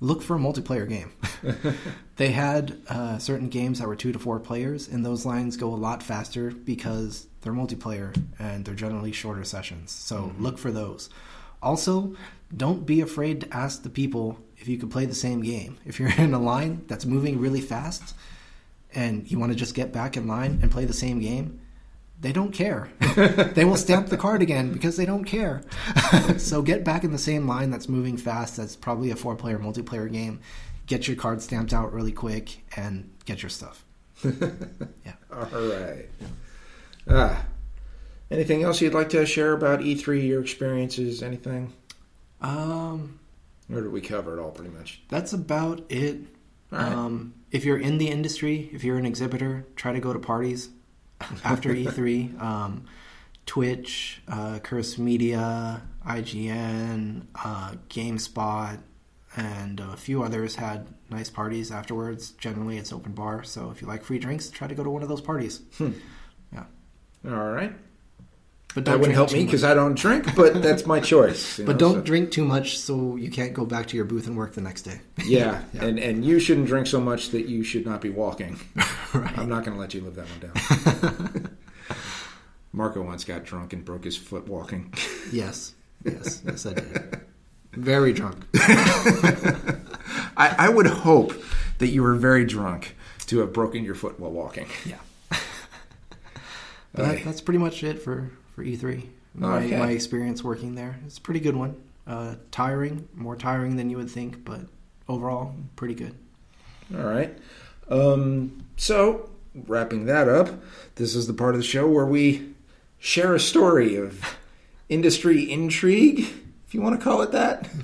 [0.00, 1.12] look for a multiplayer game.
[2.16, 5.68] they had uh, certain games that were two to four players, and those lines go
[5.68, 9.90] a lot faster because they're multiplayer and they're generally shorter sessions.
[9.90, 10.42] So mm-hmm.
[10.42, 11.10] look for those.
[11.62, 12.14] Also,
[12.56, 15.78] don't be afraid to ask the people if you could play the same game.
[15.84, 18.14] If you're in a line that's moving really fast
[18.94, 21.60] and you want to just get back in line and play the same game,
[22.20, 22.90] they don't care.
[23.54, 25.62] they will stamp the card again because they don't care.
[26.36, 28.56] so get back in the same line that's moving fast.
[28.56, 30.40] That's probably a four player multiplayer game.
[30.86, 33.84] Get your card stamped out really quick and get your stuff.
[34.24, 35.12] yeah.
[35.32, 36.06] All right.
[37.08, 37.44] Ah.
[38.30, 41.72] Anything else you'd like to share about E3, your experiences, anything?
[42.40, 43.20] Um,
[43.72, 45.02] or did we cover it all pretty much?
[45.08, 46.18] That's about it.
[46.70, 50.68] Um, if you're in the industry, if you're an exhibitor, try to go to parties
[51.44, 52.40] after E3.
[52.40, 52.84] Um,
[53.46, 58.78] Twitch, uh, Curse Media, IGN, uh, GameSpot,
[59.36, 62.32] and a few others had nice parties afterwards.
[62.32, 65.02] Generally, it's open bar, so if you like free drinks, try to go to one
[65.02, 65.62] of those parties.
[65.78, 65.92] Hmm.
[66.52, 66.64] Yeah.
[67.26, 67.72] All right.
[68.74, 71.56] But that wouldn't help me because I don't drink, but that's my choice.
[71.64, 72.00] but know, don't so.
[72.02, 74.82] drink too much so you can't go back to your booth and work the next
[74.82, 75.00] day.
[75.24, 75.62] yeah.
[75.72, 78.60] yeah, and and you shouldn't drink so much that you should not be walking.
[79.14, 79.38] right.
[79.38, 81.56] I'm not going to let you live that one down.
[82.72, 84.92] Marco once got drunk and broke his foot walking.
[85.32, 87.20] yes, yes, yes, I did.
[87.72, 88.44] Very drunk.
[90.36, 91.32] I, I would hope
[91.78, 92.96] that you were very drunk
[93.26, 94.66] to have broken your foot while walking.
[94.84, 94.96] Yeah.
[96.92, 99.04] But that, that's pretty much it for, for E3.
[99.34, 99.78] My, Okay.
[99.78, 100.98] my experience working there.
[101.06, 101.76] It's a pretty good one.
[102.08, 104.62] Uh, tiring, more tiring than you would think, but
[105.08, 106.14] overall, pretty good.
[106.92, 107.36] All right.
[107.88, 110.48] Um, so, wrapping that up,
[110.96, 112.54] this is the part of the show where we
[112.98, 114.24] share a story of
[114.88, 116.20] industry intrigue,
[116.66, 117.68] if you want to call it that.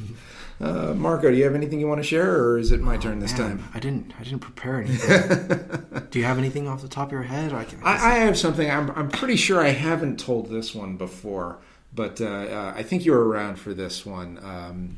[0.60, 3.18] Uh, Marco, do you have anything you want to share, or is it my turn
[3.18, 3.68] this Man, time?
[3.74, 4.12] I didn't.
[4.18, 6.06] I didn't prepare anything.
[6.10, 7.52] Do you have anything off the top of your head?
[7.52, 7.82] I can.
[7.82, 8.70] I, I have something.
[8.70, 11.58] I'm, I'm pretty sure I haven't told this one before,
[11.92, 14.38] but uh, uh, I think you were around for this one.
[14.42, 14.96] Um,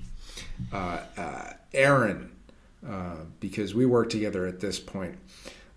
[0.73, 2.31] uh, uh, Aaron,
[2.87, 5.19] uh, because we worked together at this point.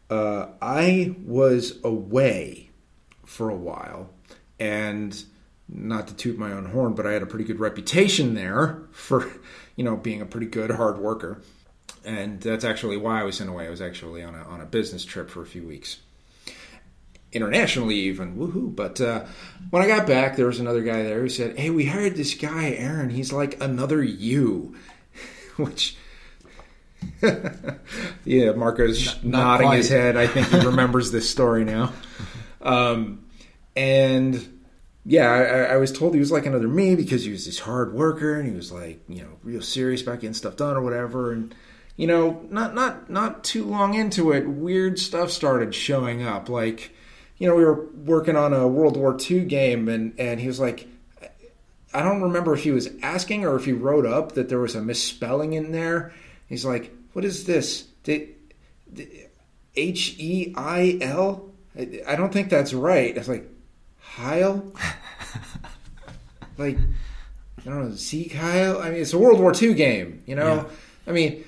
[0.10, 2.70] Uh, I was away
[3.26, 4.10] for a while,
[4.60, 5.24] and
[5.72, 9.30] not to toot my own horn, but I had a pretty good reputation there for,
[9.76, 11.42] you know, being a pretty good hard worker.
[12.06, 13.68] And that's actually why I was in a way.
[13.68, 15.98] I was actually on a, on a business trip for a few weeks
[17.32, 19.24] internationally even woohoo but uh,
[19.70, 22.34] when i got back there was another guy there who said hey we hired this
[22.34, 24.76] guy aaron he's like another you
[25.58, 25.96] which
[28.26, 29.78] yeah marco's Not- not nodding quite.
[29.78, 31.94] his head i think he remembers this story now
[32.62, 33.24] um,
[33.76, 34.59] and
[35.10, 37.94] yeah I, I was told he was like another me because he was this hard
[37.94, 41.32] worker and he was like you know real serious about getting stuff done or whatever
[41.32, 41.54] and
[41.98, 46.92] you know not not not too long into it weird stuff started showing up like
[47.38, 50.60] you know we were working on a world war ii game and and he was
[50.60, 50.88] like
[51.94, 54.76] i don't remember if he was asking or if he wrote up that there was
[54.76, 56.14] a misspelling in there
[56.48, 58.36] he's like what is this Did,
[59.76, 61.50] H E I L?
[62.08, 63.16] I don't think that's right.
[63.16, 63.48] I was like,
[64.20, 64.74] Heil?
[66.58, 68.80] like, I don't know, Zeke Heil?
[68.80, 70.56] I mean, it's a World War II game, you know?
[70.56, 70.66] Yeah.
[71.08, 71.44] I mean,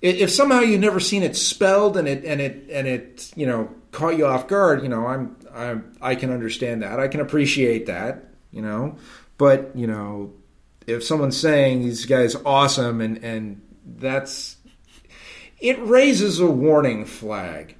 [0.00, 3.70] if somehow you've never seen it spelled and it and it and it you know
[3.90, 7.00] caught you off guard, you know, I'm I'm I can understand that.
[7.00, 8.96] I can appreciate that, you know.
[9.38, 10.34] But you know,
[10.86, 14.56] if someone's saying this guy's awesome and and that's
[15.60, 17.76] it raises a warning flag.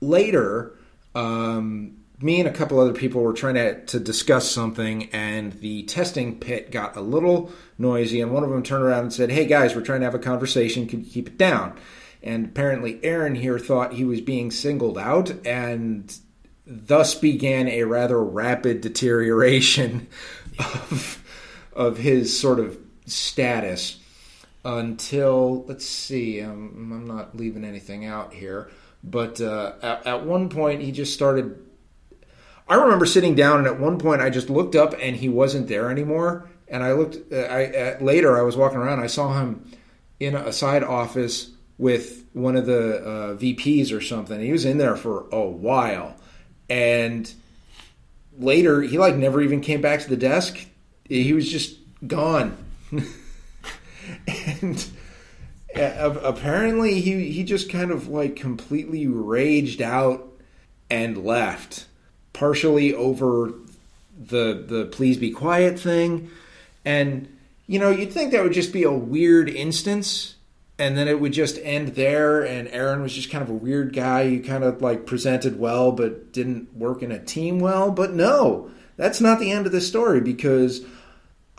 [0.00, 0.76] Later,
[1.14, 5.84] um, me and a couple other people were trying to, to discuss something, and the
[5.84, 9.46] testing pit got a little noisy, and one of them turned around and said, Hey
[9.46, 10.86] guys, we're trying to have a conversation.
[10.86, 11.78] Can you keep it down?
[12.22, 16.14] And apparently, Aaron here thought he was being singled out, and
[16.66, 20.06] thus began a rather rapid deterioration
[20.58, 21.24] of,
[21.72, 23.98] of his sort of status
[24.62, 28.70] until let's see um, i'm not leaving anything out here
[29.02, 31.58] but uh, at, at one point he just started
[32.70, 35.68] i remember sitting down and at one point i just looked up and he wasn't
[35.68, 36.48] there anymore.
[36.68, 39.70] And i looked uh, i at, later i was walking around i saw him
[40.18, 44.38] in a side office with one of the uh, vps or something.
[44.40, 46.14] He was in there for a while.
[46.68, 47.32] And
[48.38, 50.64] later he like never even came back to the desk.
[51.04, 52.56] He was just gone.
[54.26, 54.84] And
[55.76, 60.26] uh, apparently he he just kind of like completely raged out
[60.88, 61.86] and left
[62.32, 63.52] partially over
[64.18, 66.30] the the please be quiet thing
[66.84, 67.28] and
[67.66, 70.34] you know you'd think that would just be a weird instance
[70.78, 73.94] and then it would just end there and Aaron was just kind of a weird
[73.94, 78.12] guy you kind of like presented well but didn't work in a team well but
[78.12, 80.84] no that's not the end of the story because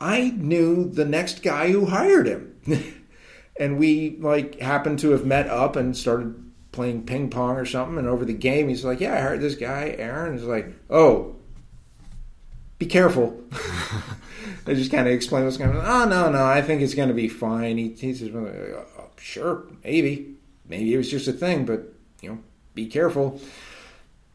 [0.02, 2.56] I knew the next guy who hired him.
[3.60, 6.41] and we like happened to have met up and started
[6.72, 9.56] playing ping pong or something and over the game he's like, "Yeah, I heard this
[9.56, 11.36] guy, Aaron." He's like, "Oh,
[12.80, 13.42] be careful."
[14.68, 15.86] I just kind of explained what's going on.
[15.86, 17.78] Oh, no, no, I think it's going to be fine.
[17.78, 18.84] He, he says, uh,
[19.18, 20.36] sure, maybe.
[20.68, 22.40] Maybe it was just a thing, but, you know,
[22.76, 23.42] be careful.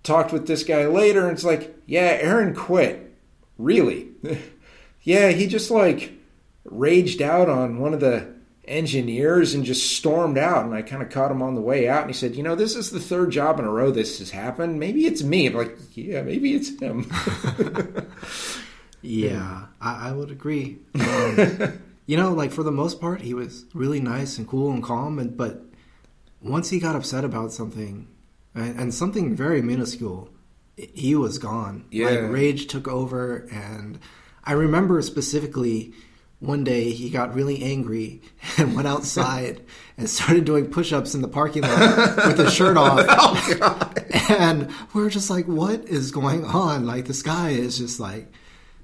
[0.02, 3.14] Talked with this guy later, and it's like, yeah, Aaron quit.
[3.56, 4.08] Really?
[5.02, 6.12] yeah, he just, like,
[6.64, 8.34] raged out on one of the
[8.66, 10.64] engineers and just stormed out.
[10.64, 12.54] And I kind of caught him on the way out, and he said, you know,
[12.54, 14.80] this is the third job in a row this has happened.
[14.80, 15.46] Maybe it's me.
[15.46, 17.10] I'm like, yeah, maybe it's him.
[19.06, 20.78] Yeah, I, I would agree.
[20.94, 24.82] Um, you know, like for the most part, he was really nice and cool and
[24.82, 25.18] calm.
[25.18, 25.62] And but
[26.42, 28.08] once he got upset about something,
[28.54, 30.30] and, and something very minuscule,
[30.76, 31.84] he was gone.
[31.90, 32.08] Yeah.
[32.08, 33.98] Like rage took over, and
[34.44, 35.92] I remember specifically
[36.40, 38.20] one day he got really angry
[38.58, 39.62] and went outside
[39.96, 43.00] and started doing push-ups in the parking lot with his shirt off.
[43.08, 44.04] oh, God.
[44.28, 46.86] And we were just like, what is going on?
[46.86, 48.30] Like, this guy is just like,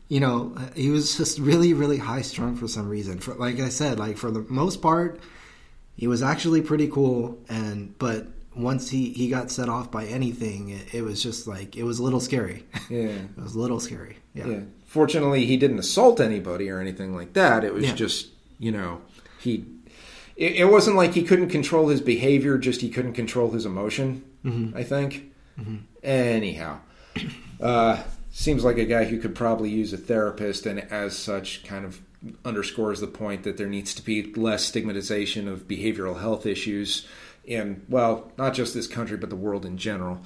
[0.09, 3.19] you know, he was just really, really high strung for some reason.
[3.19, 5.21] For like I said, like for the most part,
[5.97, 7.39] he was actually pretty cool.
[7.49, 11.77] And but once he he got set off by anything, it, it was just like
[11.77, 12.67] it was a little scary.
[12.91, 13.09] Yeah.
[13.09, 14.19] it was a little scary.
[14.35, 14.47] Yeah.
[14.49, 14.61] Yeah.
[14.93, 17.65] Fortunately, he didn't assault anybody or anything like that.
[17.65, 17.95] It was Yeah.
[17.95, 18.29] just,
[18.59, 19.01] you know,
[19.41, 19.65] he.
[20.37, 24.23] It, it wasn't like he couldn't control his behavior; just he couldn't control his emotion.
[24.77, 25.33] I think.
[26.03, 26.81] Anyhow,
[27.59, 31.87] uh, seems like a guy who could probably use a therapist, and as such, kind
[31.87, 32.03] of
[32.45, 37.07] underscores the point that there needs to be less stigmatization of behavioral health issues
[37.47, 40.21] in, well, not just this country, but the world in general.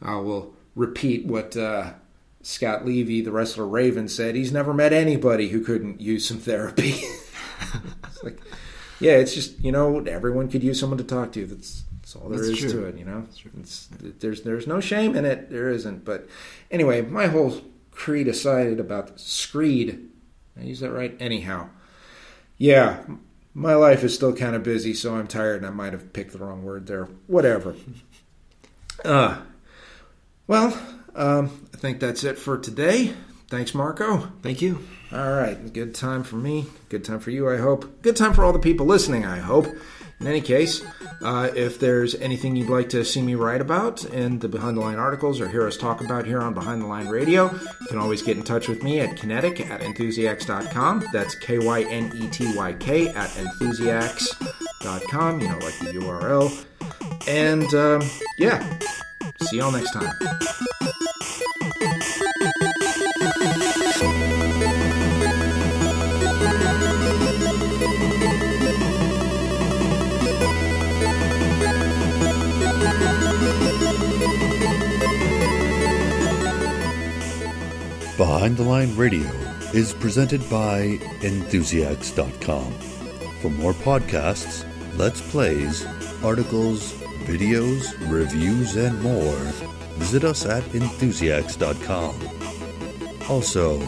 [0.00, 1.92] I will repeat what uh,
[2.42, 4.34] Scott Levy, the wrestler Raven, said.
[4.34, 6.90] He's never met anybody who couldn't use some therapy.
[8.04, 8.40] it's like,
[8.98, 11.46] yeah, it's just you know everyone could use someone to talk to.
[11.46, 12.84] That's that's all there is That's to true.
[12.86, 12.98] it.
[12.98, 13.26] You know,
[13.58, 15.50] it's, there's there's no shame in it.
[15.50, 16.04] There isn't.
[16.04, 16.28] But
[16.70, 17.60] anyway, my whole
[17.90, 20.08] creed aside about screed.
[20.58, 21.16] I use that right.
[21.20, 21.68] Anyhow,
[22.58, 23.02] yeah,
[23.54, 26.32] my life is still kind of busy, so I'm tired, and I might have picked
[26.32, 27.08] the wrong word there.
[27.26, 27.74] Whatever.
[29.02, 29.40] Uh,
[30.46, 30.78] well,
[31.14, 33.14] um, think that's it for today.
[33.48, 34.30] Thanks, Marco.
[34.42, 34.78] Thank you.
[35.12, 36.66] All right, good time for me.
[36.88, 38.02] Good time for you, I hope.
[38.02, 39.66] Good time for all the people listening, I hope.
[40.20, 40.84] In any case,
[41.22, 44.82] uh, if there's anything you'd like to see me write about in the Behind the
[44.82, 47.98] Line articles or hear us talk about here on Behind the Line Radio, you can
[47.98, 51.06] always get in touch with me at Kynetyk at enthusiacs.com.
[51.10, 56.66] That's K Y N E T Y K at enthusiacs.com, you know, like the URL.
[57.26, 58.02] And um,
[58.36, 58.78] yeah,
[59.40, 60.14] see y'all next time.
[78.20, 79.26] Behind the Line Radio
[79.72, 82.70] is presented by Enthusiasts.com.
[83.40, 84.66] For more podcasts,
[84.98, 85.86] Let's Plays,
[86.22, 86.92] articles,
[87.24, 89.38] videos, reviews, and more,
[89.96, 92.14] visit us at Enthusiasts.com.
[93.30, 93.80] Also,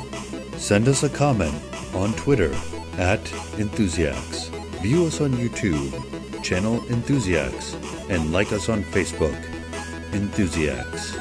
[0.57, 1.63] send us a comment
[1.95, 2.55] on Twitter
[2.97, 3.21] at
[3.59, 4.49] Enthusiasts.
[4.81, 7.75] View us on YouTube, channel Enthusiasts,
[8.09, 9.39] and like us on Facebook,
[10.15, 11.19] Enthusiasts.